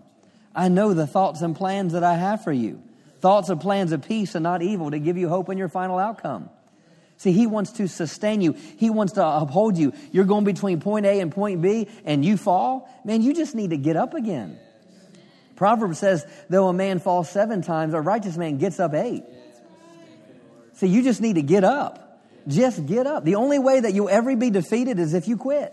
[0.53, 2.83] I know the thoughts and plans that I have for you
[3.21, 5.99] thoughts and plans of peace and not evil to give you hope in your final
[5.99, 6.51] outcome.
[7.17, 8.53] See, he wants to sustain you.
[8.53, 9.93] He wants to uphold you.
[10.13, 12.89] You're going between point A and point B and you fall.
[13.05, 14.59] Man, you just need to get up again.
[15.57, 19.23] Proverbs says, though a man falls seven times, a righteous man gets up eight.
[20.75, 22.21] See, you just need to get up.
[22.49, 23.25] Just get up.
[23.25, 25.73] The only way that you'll ever be defeated is if you quit.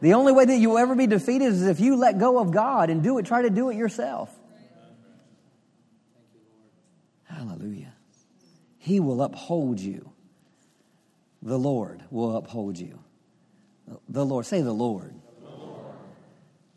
[0.00, 2.88] The only way that you'll ever be defeated is if you let go of God
[2.88, 4.34] and do it, try to do it yourself.
[7.24, 7.89] Hallelujah.
[8.82, 10.10] He will uphold you.
[11.42, 12.98] The Lord will uphold you.
[14.08, 14.46] The Lord.
[14.46, 15.14] Say the Lord.
[15.42, 15.94] the Lord.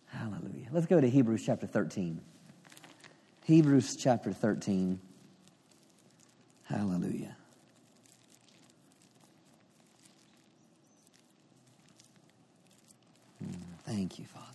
[0.07, 0.67] Hallelujah.
[0.73, 2.19] Let's go to Hebrews chapter 13.
[3.45, 4.99] Hebrews chapter 13.
[6.65, 7.37] Hallelujah.
[13.39, 13.53] Hmm,
[13.85, 14.45] thank you, Father.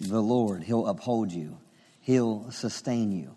[0.00, 1.56] The Lord, He'll uphold you.
[2.06, 3.34] He'll sustain you.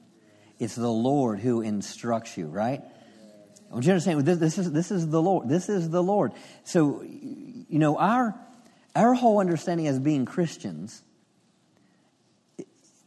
[0.59, 2.83] It's the Lord who instructs you, right?
[3.71, 5.49] Want you understand this, this, is, this is the Lord.
[5.49, 6.33] This is the Lord.
[6.65, 8.39] So, you know, our,
[8.95, 11.01] our whole understanding as being Christians,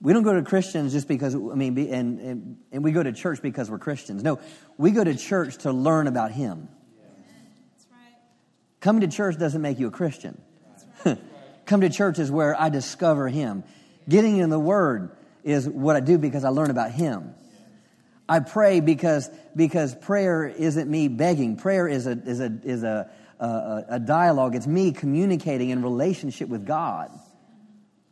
[0.01, 3.13] We don't go to Christians just because, I mean, and, and, and we go to
[3.13, 4.25] church because we're Christians.
[4.25, 4.41] No,
[4.77, 6.69] we go to church to learn about Him.
[7.77, 8.19] That's right.
[8.81, 10.43] Coming to church doesn't make you a Christian.
[11.67, 13.63] Come to church is where I discover Him.
[14.09, 15.13] Getting in the Word
[15.45, 17.35] is what I do because I learn about Him.
[18.29, 21.57] I pray because, because prayer isn't me begging.
[21.57, 24.55] Prayer is a, is a, is a, a, a dialogue.
[24.55, 27.11] It's me communicating in relationship with God.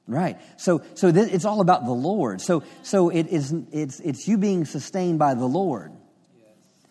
[0.06, 0.38] Right.
[0.56, 2.40] So, so this, it's all about the Lord.
[2.40, 5.92] So, so it is, it's, it's you being sustained by the Lord.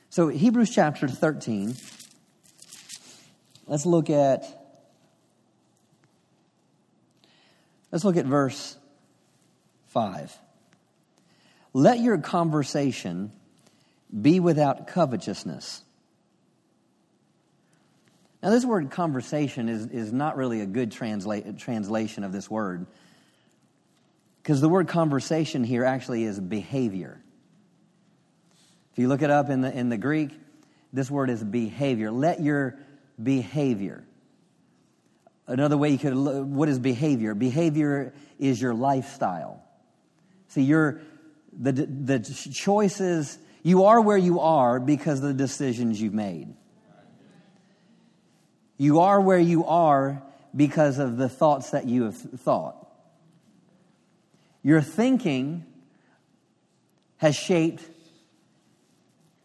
[0.09, 1.75] So Hebrews chapter 13.
[3.67, 4.43] Let's look at,
[7.91, 8.78] let's look at verse
[9.89, 10.37] 5.
[11.73, 13.31] Let your conversation
[14.21, 15.83] be without covetousness.
[18.41, 22.87] Now, this word conversation is, is not really a good transla- translation of this word
[24.41, 27.21] because the word conversation here actually is behavior.
[28.93, 30.31] If you look it up in the, in the Greek,
[30.93, 32.11] this word is behavior.
[32.11, 32.79] Let your
[33.21, 34.03] behavior.
[35.45, 37.35] Another way you could, what is behavior?
[37.35, 39.63] Behavior is your lifestyle.
[40.49, 41.01] See, your,
[41.57, 46.53] the, the choices, you are where you are because of the decisions you've made.
[48.77, 50.23] You are where you are
[50.55, 52.87] because of the thoughts that you have thought.
[54.63, 55.65] Your thinking
[57.17, 57.83] has shaped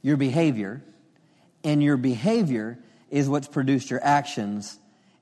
[0.03, 0.83] your behavior,
[1.63, 2.79] and your behavior
[3.11, 4.79] is what's produced your actions,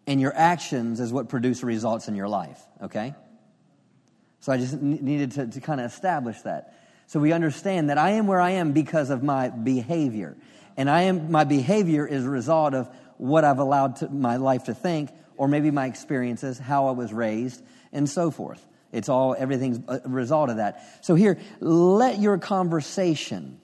[0.07, 3.15] and your actions is what produce results in your life, okay?
[4.43, 6.75] So I just needed to, to kind of establish that.
[7.07, 10.37] So we understand that I am where I am because of my behavior.
[10.77, 14.65] And I am, my behavior is a result of what I've allowed to, my life
[14.65, 17.63] to think, or maybe my experiences, how I was raised,
[17.93, 18.67] and so forth.
[18.91, 21.05] It's all, everything's a result of that.
[21.05, 23.61] So here, let your conversation,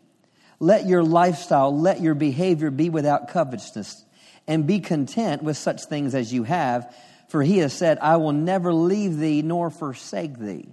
[0.60, 4.04] let your lifestyle, let your behavior be without covetousness,
[4.46, 6.94] and be content with such things as you have.
[7.28, 10.68] For he has said, I will never leave thee nor forsake thee.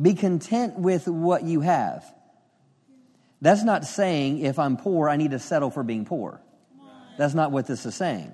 [0.00, 2.04] Be content with what you have.
[3.40, 6.40] That's not saying if I'm poor, I need to settle for being poor.
[7.18, 8.32] That's not what this is saying.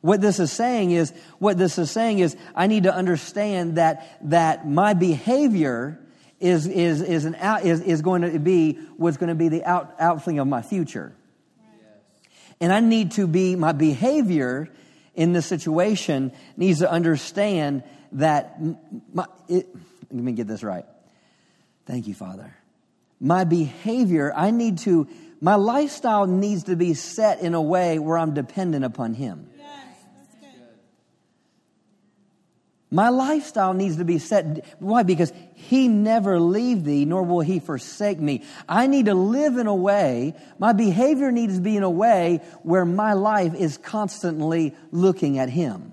[0.00, 4.18] What this is saying is, what this is saying is, I need to understand that,
[4.28, 5.98] that my behavior
[6.40, 9.64] is, is, is, an out, is, is going to be what's going to be the
[9.64, 11.14] out, outflowing of my future.
[12.60, 14.68] And I need to be, my behavior
[15.14, 18.58] in this situation needs to understand that,
[19.12, 19.68] my, it,
[20.10, 20.84] let me get this right.
[21.86, 22.54] Thank you, Father.
[23.20, 25.08] My behavior, I need to,
[25.40, 29.48] my lifestyle needs to be set in a way where I'm dependent upon Him.
[32.94, 34.64] My lifestyle needs to be set.
[34.78, 35.02] Why?
[35.02, 38.44] Because He never leave thee, nor will He forsake me.
[38.68, 42.40] I need to live in a way, my behavior needs to be in a way
[42.62, 45.92] where my life is constantly looking at Him.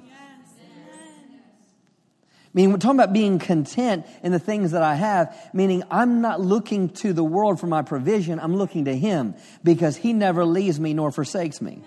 [0.54, 6.22] I mean, we're talking about being content in the things that I have, meaning I'm
[6.22, 8.40] not looking to the world for my provision.
[8.40, 9.34] I'm looking to Him
[9.64, 11.82] because He never leaves me nor forsakes me.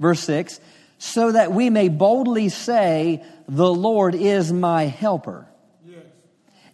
[0.00, 0.60] Verse 6
[0.98, 5.46] so that we may boldly say, The Lord is my helper,
[5.86, 6.04] yes.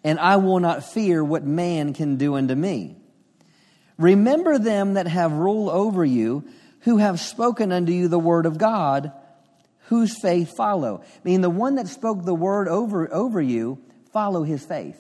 [0.04, 2.96] and I will not fear what man can do unto me.
[3.98, 6.44] Remember them that have rule over you,
[6.80, 9.12] who have spoken unto you the word of God,
[9.86, 11.02] whose faith follow.
[11.04, 13.78] I mean, the one that spoke the word over, over you,
[14.12, 14.98] follow his faith.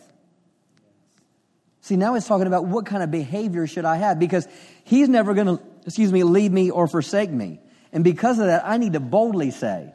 [1.80, 4.46] See, now it's talking about what kind of behavior should I have because
[4.84, 7.58] he's never going to, excuse me, leave me or forsake me.
[7.92, 9.92] And because of that, I need to boldly say.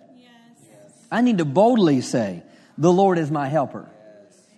[1.11, 2.43] I need to boldly say,
[2.77, 3.89] the Lord is my helper.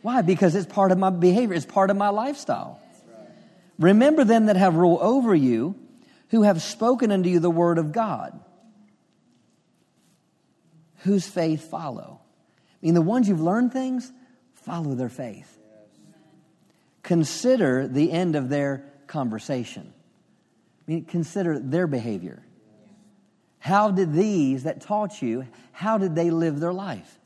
[0.02, 0.22] Why?
[0.22, 2.82] Because it's part of my behavior, it's part of my lifestyle.
[3.78, 5.76] Remember them that have rule over you,
[6.30, 8.40] who have spoken unto you the word of God,
[10.98, 12.20] whose faith follow.
[12.82, 14.12] I mean, the ones you've learned things,
[14.54, 15.58] follow their faith.
[17.04, 19.94] Consider the end of their conversation.
[20.88, 22.44] I mean, consider their behavior.
[23.60, 27.20] How did these that taught you, how did they live their life?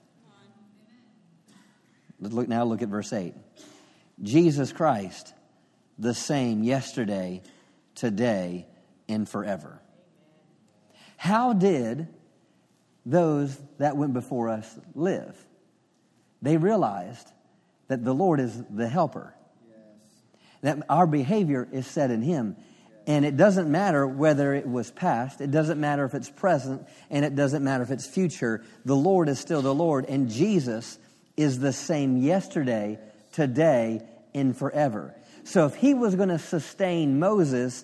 [2.19, 3.33] Let's look now look at verse 8.
[4.21, 5.33] Jesus Christ,
[5.97, 7.41] the same yesterday,
[7.95, 8.65] today,
[9.07, 9.81] and forever.
[11.17, 12.07] How did
[13.05, 15.37] those that went before us live?
[16.41, 17.31] They realized
[17.87, 19.33] that the Lord is the helper.
[20.61, 22.55] That our behavior is set in Him.
[23.05, 27.25] And it doesn't matter whether it was past, it doesn't matter if it's present, and
[27.25, 28.63] it doesn't matter if it's future.
[28.85, 30.97] The Lord is still the Lord, and Jesus
[31.35, 32.99] is the same yesterday,
[33.33, 34.01] today,
[34.33, 35.13] and forever.
[35.43, 37.83] So if he was going to sustain Moses,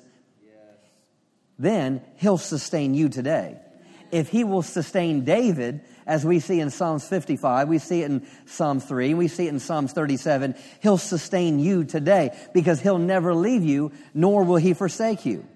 [1.58, 3.58] then he'll sustain you today.
[4.12, 8.26] If he will sustain David, as we see in Psalms 55, we see it in
[8.48, 13.36] Psalm 3, we see it in Psalms 37, he'll sustain you today because he'll never
[13.36, 15.48] leave you, nor will he forsake you.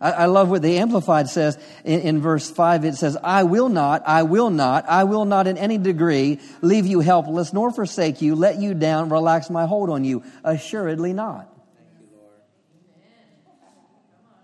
[0.00, 2.84] I, I love what the Amplified says in, in verse 5.
[2.84, 6.86] It says, I will not, I will not, I will not in any degree leave
[6.86, 10.24] you helpless, nor forsake you, let you down, relax my hold on you.
[10.42, 11.49] Assuredly not.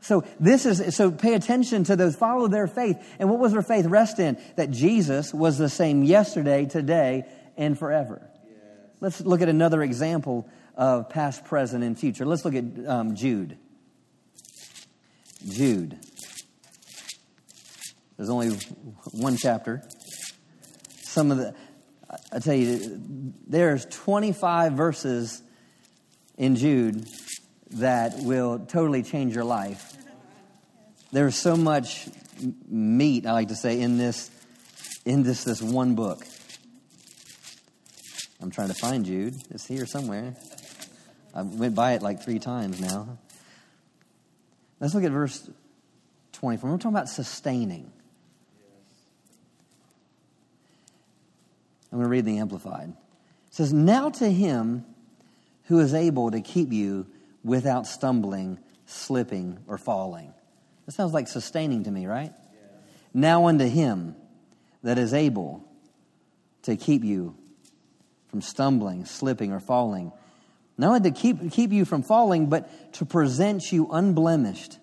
[0.07, 2.97] So this is so pay attention to those, follow their faith.
[3.19, 4.39] And what was their faith rest in?
[4.55, 7.25] That Jesus was the same yesterday, today,
[7.57, 8.31] and forever.
[8.45, 8.55] Yes.
[9.01, 12.25] Let's look at another example of past, present, and future.
[12.25, 13.59] Let's look at um, Jude.
[15.49, 15.99] Jude.
[18.17, 18.51] There's only
[19.11, 19.83] one chapter.
[21.03, 21.55] Some of the,
[22.31, 23.01] I tell you,
[23.49, 25.43] there's 25 verses
[26.39, 27.09] in Jude
[27.73, 29.96] that will totally change your life.
[31.13, 32.09] There's so much
[32.69, 34.31] meat, I like to say, in this,
[35.05, 36.27] in this, this one book.
[38.41, 39.35] I'm trying to find Jude.
[39.51, 40.35] It's here somewhere.
[41.35, 43.19] I went by it like three times now.
[44.81, 45.49] Let's look at verse
[46.33, 46.71] 24.
[46.71, 47.91] We're talking about sustaining.
[51.91, 52.91] I'm going to read the Amplified.
[52.91, 54.85] It says, Now to him
[55.65, 57.07] who is able to keep you
[57.43, 60.35] without stumbling, slipping, or falling.
[60.87, 62.33] That sounds like sustaining to me, right?
[62.33, 62.59] Yeah.
[63.13, 64.17] Now unto him
[64.83, 65.65] that is able
[66.63, 67.37] to keep you
[68.29, 70.13] from stumbling, slipping, or falling
[70.79, 74.79] not only to keep, keep you from falling, but to present you unblemished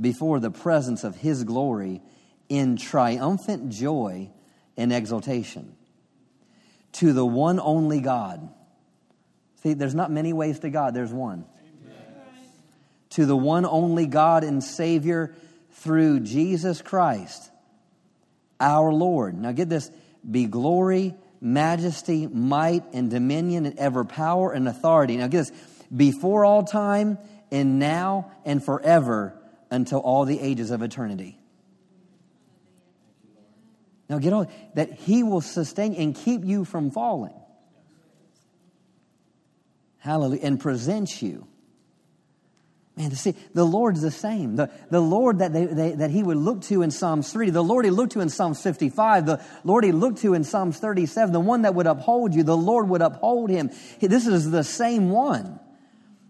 [0.00, 2.02] before the presence of his glory
[2.48, 4.30] in triumphant joy
[4.76, 5.76] and exultation.
[6.94, 8.48] To the one only God.
[9.62, 11.46] See, there's not many ways to God, there's one.
[13.14, 15.34] To the one only God and Savior
[15.72, 17.50] through Jesus Christ,
[18.60, 19.36] our Lord.
[19.36, 19.90] Now get this
[20.28, 25.18] be glory majesty, might, and dominion, and ever power and authority.
[25.18, 25.52] Now, get this
[25.94, 27.18] before all time,
[27.52, 29.38] and now, and forever,
[29.70, 31.38] until all the ages of eternity.
[34.08, 37.34] Now, get on that He will sustain and keep you from falling.
[39.98, 40.42] Hallelujah.
[40.42, 41.46] And present you
[42.96, 44.54] Man, see the Lord's the same.
[44.54, 47.62] The, the Lord that, they, they, that he would look to in Psalms 3, the
[47.62, 51.32] Lord he looked to in Psalms 55, the Lord he looked to in Psalms 37,
[51.32, 53.70] the one that would uphold you, the Lord would uphold him.
[54.00, 55.58] This is the same one.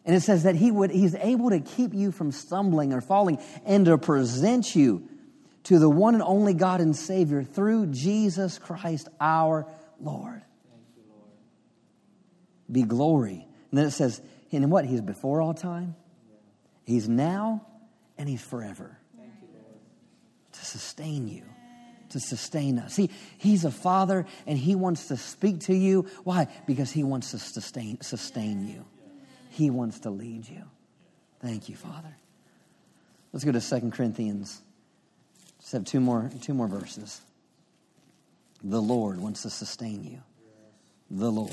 [0.06, 3.38] And it says that he would, he's able to keep you from stumbling or falling
[3.66, 5.06] and to present you
[5.64, 9.66] to the one and only God and Savior through Jesus Christ our
[10.00, 10.42] Lord.
[10.96, 11.30] You, Lord.
[12.72, 13.46] Be glory.
[13.70, 14.86] And then it says, and what?
[14.86, 15.96] He's before all time
[16.84, 17.66] He's now
[18.16, 18.98] and He's forever.
[20.52, 21.42] To sustain you,
[22.10, 22.94] to sustain us.
[22.94, 26.06] See, He's a Father and He wants to speak to you.
[26.22, 26.46] Why?
[26.66, 28.84] Because He wants to sustain, sustain you,
[29.50, 30.62] He wants to lead you.
[31.40, 32.16] Thank you, Father.
[33.32, 34.62] Let's go to Second Corinthians.
[35.60, 37.20] Just have two more, two more verses.
[38.62, 40.22] The Lord wants to sustain you.
[41.10, 41.50] The Lord.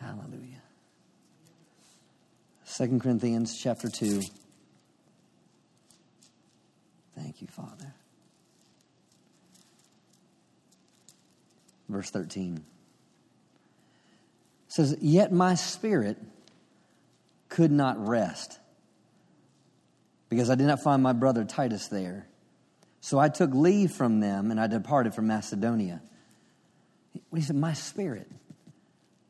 [0.00, 0.63] Hallelujah.
[2.76, 4.20] 2 Corinthians chapter 2.
[7.16, 7.94] Thank you, Father.
[11.88, 12.64] Verse 13
[14.66, 16.18] says, Yet my spirit
[17.48, 18.58] could not rest
[20.28, 22.26] because I did not find my brother Titus there.
[23.00, 26.02] So I took leave from them and I departed from Macedonia.
[27.32, 28.28] He said, My spirit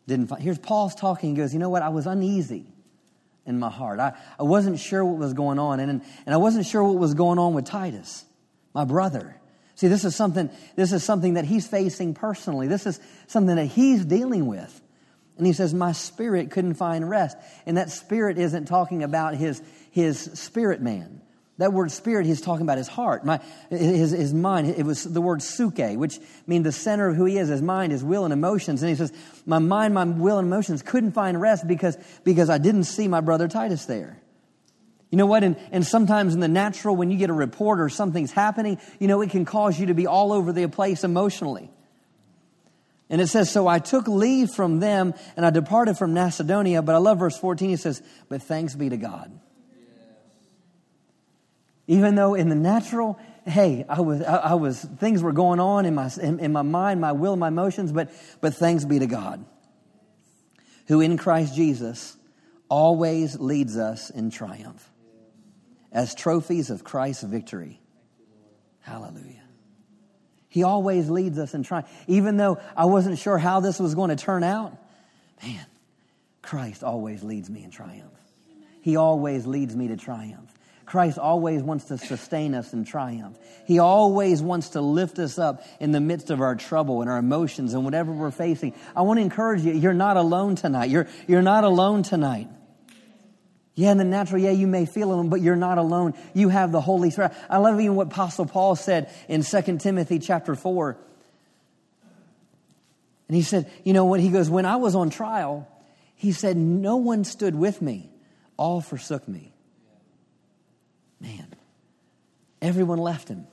[0.06, 0.42] didn't find.
[0.42, 1.30] Here's Paul's talking.
[1.30, 1.82] He goes, You know what?
[1.82, 2.68] I was uneasy
[3.46, 4.00] in my heart.
[4.00, 7.14] I, I wasn't sure what was going on, and, and I wasn't sure what was
[7.14, 8.24] going on with Titus,
[8.72, 9.40] my brother.
[9.76, 12.68] See, this is something, this is something that he's facing personally.
[12.68, 14.80] This is something that he's dealing with.
[15.36, 17.36] And he says, My spirit couldn't find rest.
[17.66, 21.20] And that spirit isn't talking about his, his spirit man.
[21.58, 23.40] That word spirit, he's talking about his heart, my,
[23.70, 24.68] his, his mind.
[24.70, 27.92] It was the word psuche, which means the center of who he is, his mind,
[27.92, 28.82] his will and emotions.
[28.82, 29.12] And he says,
[29.46, 33.20] my mind, my will and emotions couldn't find rest because, because I didn't see my
[33.20, 34.20] brother Titus there.
[35.10, 35.44] You know what?
[35.44, 39.06] And, and sometimes in the natural, when you get a report or something's happening, you
[39.06, 41.70] know, it can cause you to be all over the place emotionally.
[43.08, 46.82] And it says, So I took leave from them and I departed from Macedonia.
[46.82, 47.68] But I love verse 14.
[47.68, 49.30] He says, But thanks be to God
[51.86, 55.84] even though in the natural, hey, I was, I, I was, things were going on
[55.84, 58.10] in my, in, in my mind, my will, my emotions, but,
[58.40, 59.44] but thanks be to God,
[60.86, 62.16] who in Christ Jesus
[62.68, 64.90] always leads us in triumph
[65.92, 67.80] as trophies of Christ's victory.
[68.80, 69.42] Hallelujah.
[70.48, 71.88] He always leads us in triumph.
[72.06, 74.76] Even though I wasn't sure how this was going to turn out,
[75.42, 75.66] man,
[76.42, 78.12] Christ always leads me in triumph.
[78.80, 80.53] He always leads me to triumph.
[80.86, 83.38] Christ always wants to sustain us in triumph.
[83.66, 87.18] He always wants to lift us up in the midst of our trouble and our
[87.18, 88.74] emotions and whatever we're facing.
[88.94, 90.90] I want to encourage you, you're not alone tonight.
[90.90, 92.48] You're, you're not alone tonight.
[93.74, 96.14] Yeah, in the natural, yeah, you may feel alone, but you're not alone.
[96.32, 97.32] You have the Holy Spirit.
[97.50, 100.96] I love even what Apostle Paul said in 2 Timothy chapter 4.
[103.26, 104.20] And he said, you know, what?
[104.20, 105.66] he goes, when I was on trial,
[106.14, 108.10] he said, no one stood with me.
[108.56, 109.53] All forsook me.
[111.24, 111.48] Man,
[112.60, 113.46] everyone left him.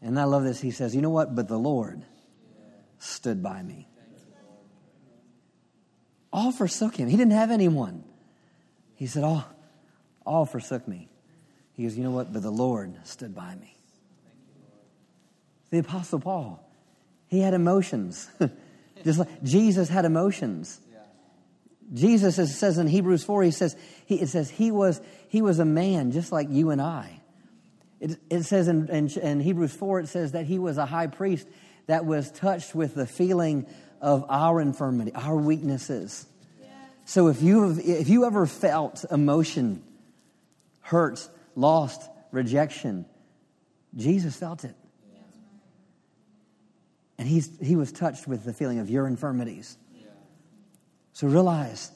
[0.00, 0.60] And I love this.
[0.60, 1.34] He says, you know what?
[1.34, 2.02] But the Lord
[2.98, 3.88] stood by me
[6.36, 7.08] all forsook him.
[7.08, 8.04] He didn't have anyone.
[8.94, 9.46] He said, All,
[10.26, 11.08] all forsook me.
[11.72, 12.30] He goes, You know what?
[12.30, 13.74] But the Lord stood by me.
[15.70, 16.62] The Apostle Paul,
[17.26, 18.28] he had emotions.
[19.04, 20.78] Just like Jesus had emotions.
[21.92, 23.76] Jesus says in Hebrews 4, he says,
[24.06, 27.20] he, it says he was, he was a man just like you and I.
[28.00, 31.06] It, it says in, in, in Hebrews 4, it says that he was a high
[31.06, 31.46] priest
[31.86, 33.66] that was touched with the feeling
[34.00, 36.26] of our infirmity, our weaknesses.
[37.04, 39.82] So if you have, if you ever felt emotion,
[40.80, 43.06] hurt, lost, rejection,
[43.94, 44.74] Jesus felt it.
[47.18, 49.78] And he's, he was touched with the feeling of your infirmities.
[51.16, 51.90] So realize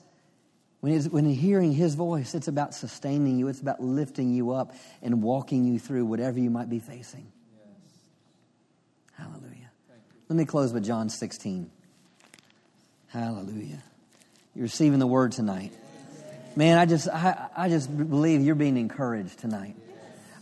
[0.80, 5.22] when, when hearing his voice, it's about sustaining you, it's about lifting you up and
[5.22, 7.30] walking you through whatever you might be facing.
[9.18, 9.70] Hallelujah.
[10.30, 11.70] Let me close with John 16.
[13.08, 13.82] Hallelujah.
[14.54, 15.74] You're receiving the word tonight.
[16.56, 19.76] Man, I just, I, I just believe you're being encouraged tonight.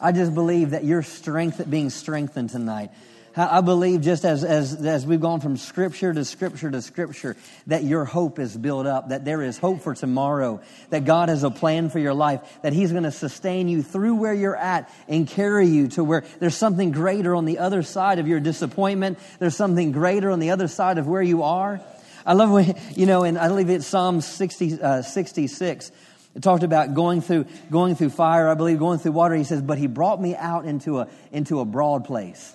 [0.00, 2.92] I just believe that your strength being strengthened tonight.
[3.38, 7.36] I believe just as, as, as we've gone from scripture to scripture to scripture,
[7.68, 10.60] that your hope is built up, that there is hope for tomorrow,
[10.90, 14.16] that God has a plan for your life, that He's going to sustain you through
[14.16, 18.18] where you're at and carry you to where there's something greater on the other side
[18.18, 19.18] of your disappointment.
[19.38, 21.80] There's something greater on the other side of where you are.
[22.26, 25.92] I love when, you know, and I believe it's Psalm 60, uh, 66.
[26.34, 29.34] It talked about going through, going through fire, I believe, going through water.
[29.34, 32.54] He says, but he brought me out into a, into a broad place.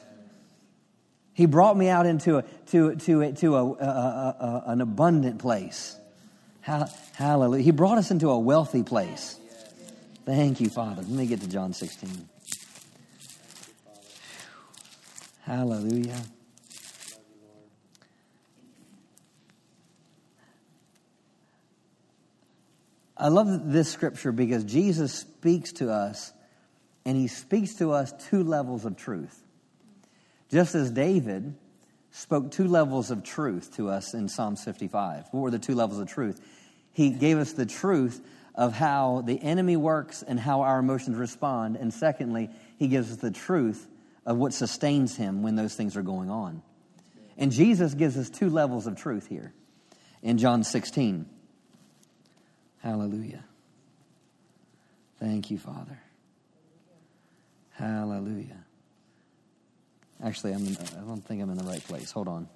[1.34, 5.98] He brought me out into a, to, to, to a, a, a, an abundant place.
[6.62, 7.64] Hallelujah.
[7.64, 9.38] He brought us into a wealthy place.
[10.26, 11.02] Thank you, Father.
[11.02, 12.30] Let me get to John 16.
[15.42, 16.22] Hallelujah.
[23.18, 26.32] I love this scripture because Jesus speaks to us,
[27.06, 29.43] and he speaks to us two levels of truth.
[30.54, 31.56] Just as David
[32.12, 35.26] spoke two levels of truth to us in Psalms 55.
[35.32, 36.40] What were the two levels of truth?
[36.92, 38.24] He gave us the truth
[38.54, 41.76] of how the enemy works and how our emotions respond.
[41.76, 43.90] And secondly, he gives us the truth
[44.28, 46.62] of what sustains him when those things are going on.
[47.36, 49.56] And Jesus gives us two levels of truth here
[50.22, 51.26] in John 16.
[52.78, 53.44] Hallelujah.
[55.20, 56.00] Thank you, Father.
[57.72, 58.66] Hallelujah.
[60.24, 62.12] Actually, I'm in, I don't think I'm in the right place.
[62.12, 62.48] Hold on.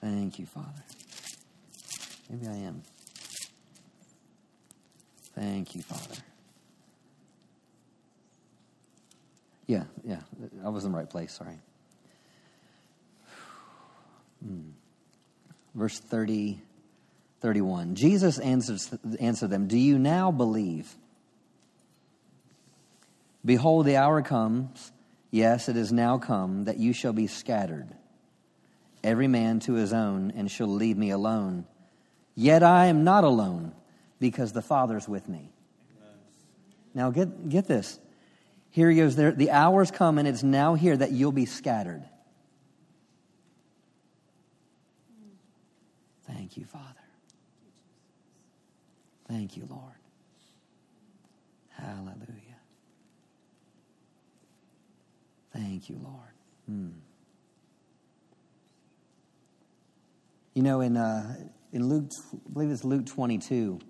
[0.00, 0.82] Thank you, Father.
[2.28, 2.82] Maybe I am.
[5.36, 6.20] Thank you, Father.
[9.66, 10.20] Yeah, yeah.
[10.64, 11.32] I was in the right place.
[11.32, 11.58] Sorry.
[14.44, 14.70] Hmm.
[15.74, 16.58] Verse 30,
[17.40, 17.94] 31.
[17.94, 20.94] Jesus answers, answered them, Do you now believe?
[23.44, 24.92] Behold, the hour comes
[25.34, 27.88] Yes, it is now come that you shall be scattered,
[29.02, 31.66] every man to his own, and shall leave me alone.
[32.36, 33.72] Yet I am not alone,
[34.20, 35.50] because the Father's with me.
[35.98, 36.18] Amen.
[36.94, 37.98] Now get, get this.
[38.70, 39.16] Here he goes.
[39.16, 42.04] There, the hour's come, and it's now here that you'll be scattered.
[46.28, 46.86] Thank you, Father.
[49.26, 49.98] Thank you, Lord.
[51.70, 52.43] Hallelujah.
[55.54, 56.34] Thank you, Lord.
[56.66, 56.88] Hmm.
[60.54, 61.36] You know, in, uh,
[61.72, 63.80] in Luke, I believe it's Luke 22,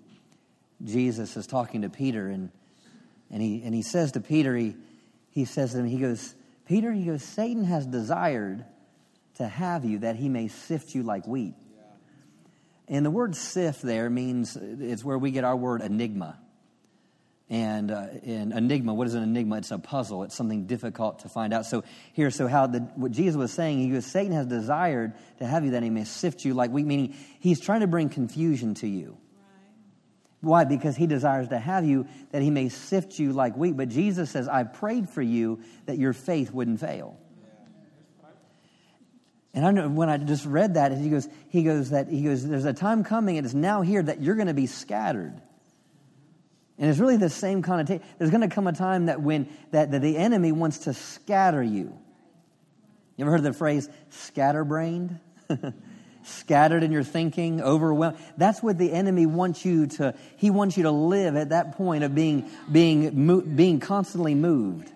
[0.83, 2.51] Jesus is talking to Peter, and
[3.31, 4.75] And he, and he says to Peter, he,
[5.31, 6.35] he says to him, he goes,
[6.67, 8.65] Peter, he goes, Satan has desired
[9.35, 11.55] to have you that he may sift you like wheat.
[12.87, 16.39] And the word sift there means it's where we get our word enigma.
[17.47, 19.57] And uh, in enigma, what is an enigma?
[19.57, 20.23] It's a puzzle.
[20.23, 21.67] It's something difficult to find out.
[21.67, 21.83] So
[22.13, 25.63] here, so how the, what Jesus was saying, he goes, Satan has desired to have
[25.63, 28.87] you that he may sift you like wheat, meaning he's trying to bring confusion to
[28.87, 29.17] you.
[30.41, 30.63] Why?
[30.65, 33.77] Because he desires to have you that he may sift you like wheat.
[33.77, 37.19] But Jesus says, I prayed for you that your faith wouldn't fail.
[39.53, 42.45] And I know when I just read that, he goes, he goes that he goes,
[42.45, 45.41] there's a time coming, and it's now here that you're going to be scattered.
[46.77, 48.03] And it's really the same connotation.
[48.17, 51.63] There's going to come a time that when that, that the enemy wants to scatter
[51.63, 51.97] you.
[53.15, 55.19] You ever heard the phrase scatterbrained?
[56.23, 58.17] Scattered in your thinking, overwhelmed.
[58.35, 62.03] That's what the enemy wants you to, he wants you to live at that point
[62.03, 64.91] of being, being, being constantly moved.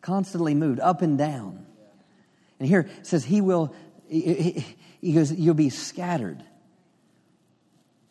[0.00, 1.66] Constantly moved, up and down.
[2.58, 3.74] And here it says, He will,
[4.08, 4.64] he,
[5.00, 6.42] he goes, You'll be scattered.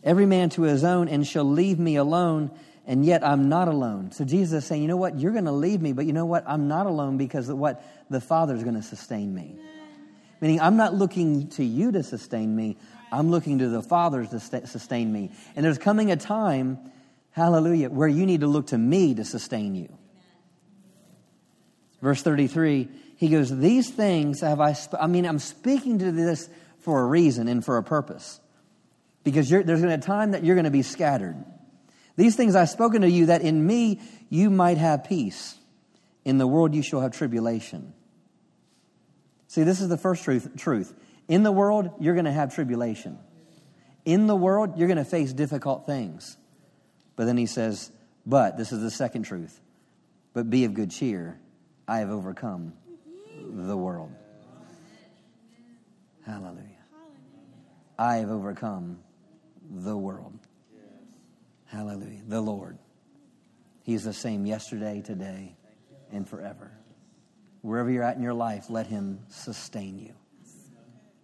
[0.03, 2.51] Every man to his own, and shall leave me alone,
[2.87, 4.11] and yet I'm not alone.
[4.11, 5.19] So Jesus is saying, you know what?
[5.19, 6.43] You're going to leave me, but you know what?
[6.47, 7.83] I'm not alone because of what?
[8.09, 9.55] The Father's going to sustain me.
[10.41, 12.77] Meaning, I'm not looking to you to sustain me.
[13.11, 15.31] I'm looking to the Father to sustain me.
[15.55, 16.79] And there's coming a time,
[17.29, 19.95] hallelujah, where you need to look to me to sustain you.
[22.01, 26.49] Verse 33, he goes, These things have I, sp- I mean, I'm speaking to this
[26.79, 28.40] for a reason and for a purpose
[29.23, 31.43] because there's going to be a time that you're going to be scattered.
[32.15, 35.55] These things I've spoken to you that in me you might have peace.
[36.23, 37.93] In the world you shall have tribulation.
[39.47, 40.49] See, this is the first truth.
[40.57, 40.93] truth.
[41.27, 43.17] In the world, you're going to have tribulation.
[44.05, 46.37] In the world, you're going to face difficult things.
[47.15, 47.91] But then he says,
[48.25, 49.59] but, this is the second truth,
[50.33, 51.39] but be of good cheer.
[51.87, 52.73] I have overcome
[53.37, 54.11] the world.
[56.25, 56.67] Hallelujah.
[57.97, 58.99] I have overcome
[59.71, 60.37] the world.
[61.65, 62.21] Hallelujah.
[62.27, 62.77] The Lord.
[63.83, 65.55] He's the same yesterday, today,
[66.11, 66.71] and forever.
[67.61, 70.13] Wherever you're at in your life, let Him sustain you.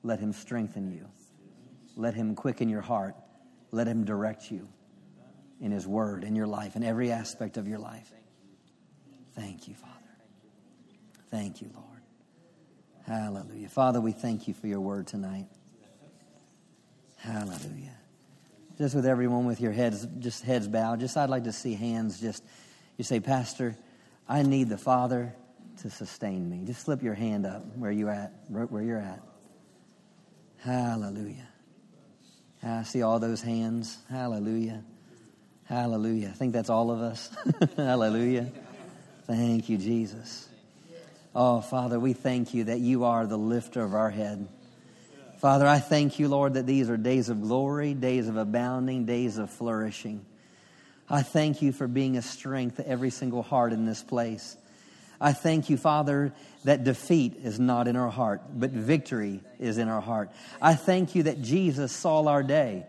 [0.04, 1.08] Let Him strengthen you.
[1.95, 3.16] Let Him quicken your heart.
[3.72, 4.68] Let Him direct you
[5.60, 8.12] in His Word, in your life, in every aspect of your life.
[9.36, 9.93] Thank you, Father.
[11.30, 11.86] Thank you, Lord.
[13.06, 13.70] Hallelujah.
[13.70, 15.48] Father, we thank you for your Word tonight.
[17.18, 17.98] Hallelujah
[18.78, 22.19] just with everyone with your heads, just heads bowed, just I'd like to see hands
[22.19, 22.43] just,
[22.97, 23.75] you say, Pastor,
[24.28, 25.34] I need the Father
[25.82, 26.63] to sustain me.
[26.65, 29.21] Just slip your hand up where you're at, where you're at.
[30.59, 31.47] Hallelujah.
[32.63, 33.97] I see all those hands.
[34.09, 34.84] Hallelujah.
[35.65, 36.30] Hallelujah.
[36.30, 37.30] I think that's all of us.
[37.78, 38.51] Hallelujah.
[39.25, 40.47] Thank you, Jesus.
[41.36, 44.47] Oh, Father, we thank you that you are the lifter of our head.
[45.38, 49.38] Father, I thank you, Lord, that these are days of glory, days of abounding, days
[49.38, 50.26] of flourishing.
[51.08, 54.58] I thank you for being a strength to every single heart in this place.
[55.22, 56.34] I thank you, Father,
[56.64, 60.32] that defeat is not in our heart, but victory is in our heart.
[60.60, 62.88] I thank you that Jesus saw our day.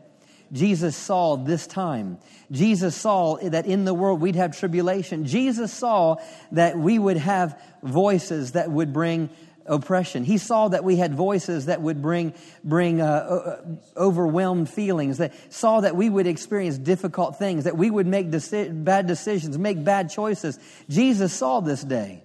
[0.51, 2.17] Jesus saw this time.
[2.51, 5.27] Jesus saw that in the world we'd have tribulation.
[5.27, 6.17] Jesus saw
[6.53, 9.29] that we would have voices that would bring
[9.69, 10.25] oppression.
[10.25, 13.63] He saw that we had voices that would bring, bring uh, uh,
[13.97, 18.85] overwhelmed feelings, that saw that we would experience difficult things, that we would make deci-
[18.85, 20.59] bad decisions, make bad choices.
[20.89, 22.23] Jesus saw this day,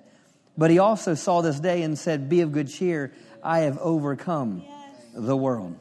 [0.58, 3.14] but he also saw this day and said, Be of good cheer,
[3.44, 4.64] I have overcome
[5.14, 5.78] the world.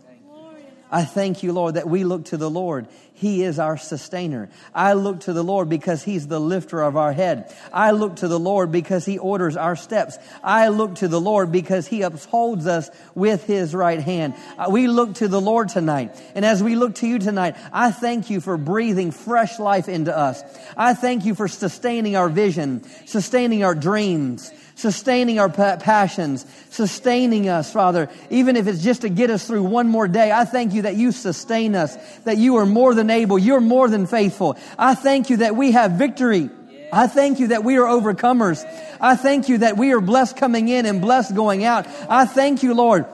[0.93, 2.87] I thank you, Lord, that we look to the Lord.
[3.15, 4.51] He is our sustainer.
[4.75, 7.55] I look to the Lord because He's the lifter of our head.
[7.73, 10.19] I look to the Lord because He orders our steps.
[10.45, 14.35] I look to the Lord because He upholds us with His right hand.
[14.59, 16.21] Uh, we look to the Lord tonight.
[16.35, 20.15] And as we look to you tonight, I thank you for breathing fresh life into
[20.15, 20.43] us.
[20.77, 27.73] I thank you for sustaining our vision, sustaining our dreams, sustaining our passions, sustaining us,
[27.73, 30.33] Father, even if it's just to get us through one more day.
[30.33, 33.89] I thank you that you sustain us, that you are more than able, you're more
[33.89, 34.59] than faithful.
[34.77, 36.51] I thank you that we have victory.
[36.93, 38.63] I thank you that we are overcomers.
[39.01, 41.87] I thank you that we are blessed coming in and blessed going out.
[42.11, 43.07] I thank you, Lord.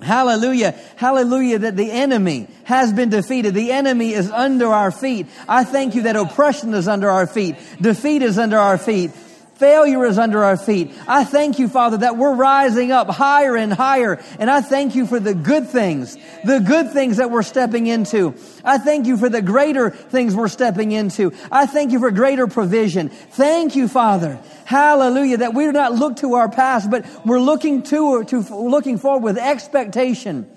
[0.00, 0.76] Hallelujah.
[0.94, 3.54] Hallelujah that the enemy has been defeated.
[3.54, 5.26] The enemy is under our feet.
[5.48, 7.56] I thank you that oppression is under our feet.
[7.80, 9.10] Defeat is under our feet.
[9.58, 10.92] Failure is under our feet.
[11.08, 14.22] I thank you, Father, that we're rising up higher and higher.
[14.38, 18.36] And I thank you for the good things, the good things that we're stepping into.
[18.64, 21.32] I thank you for the greater things we're stepping into.
[21.50, 23.08] I thank you for greater provision.
[23.08, 24.38] Thank you, Father.
[24.64, 25.38] Hallelujah.
[25.38, 29.24] That we do not look to our past, but we're looking to, to looking forward
[29.24, 30.48] with expectation.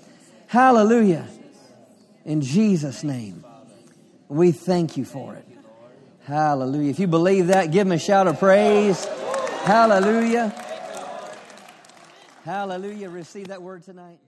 [0.46, 1.26] Hallelujah.
[2.24, 3.44] In Jesus' name.
[4.28, 5.51] We thank you for it.
[6.24, 6.90] Hallelujah.
[6.90, 9.04] If you believe that, give him a shout of praise.
[9.64, 10.54] Hallelujah.
[12.44, 13.10] Hallelujah.
[13.10, 14.18] Receive that word tonight.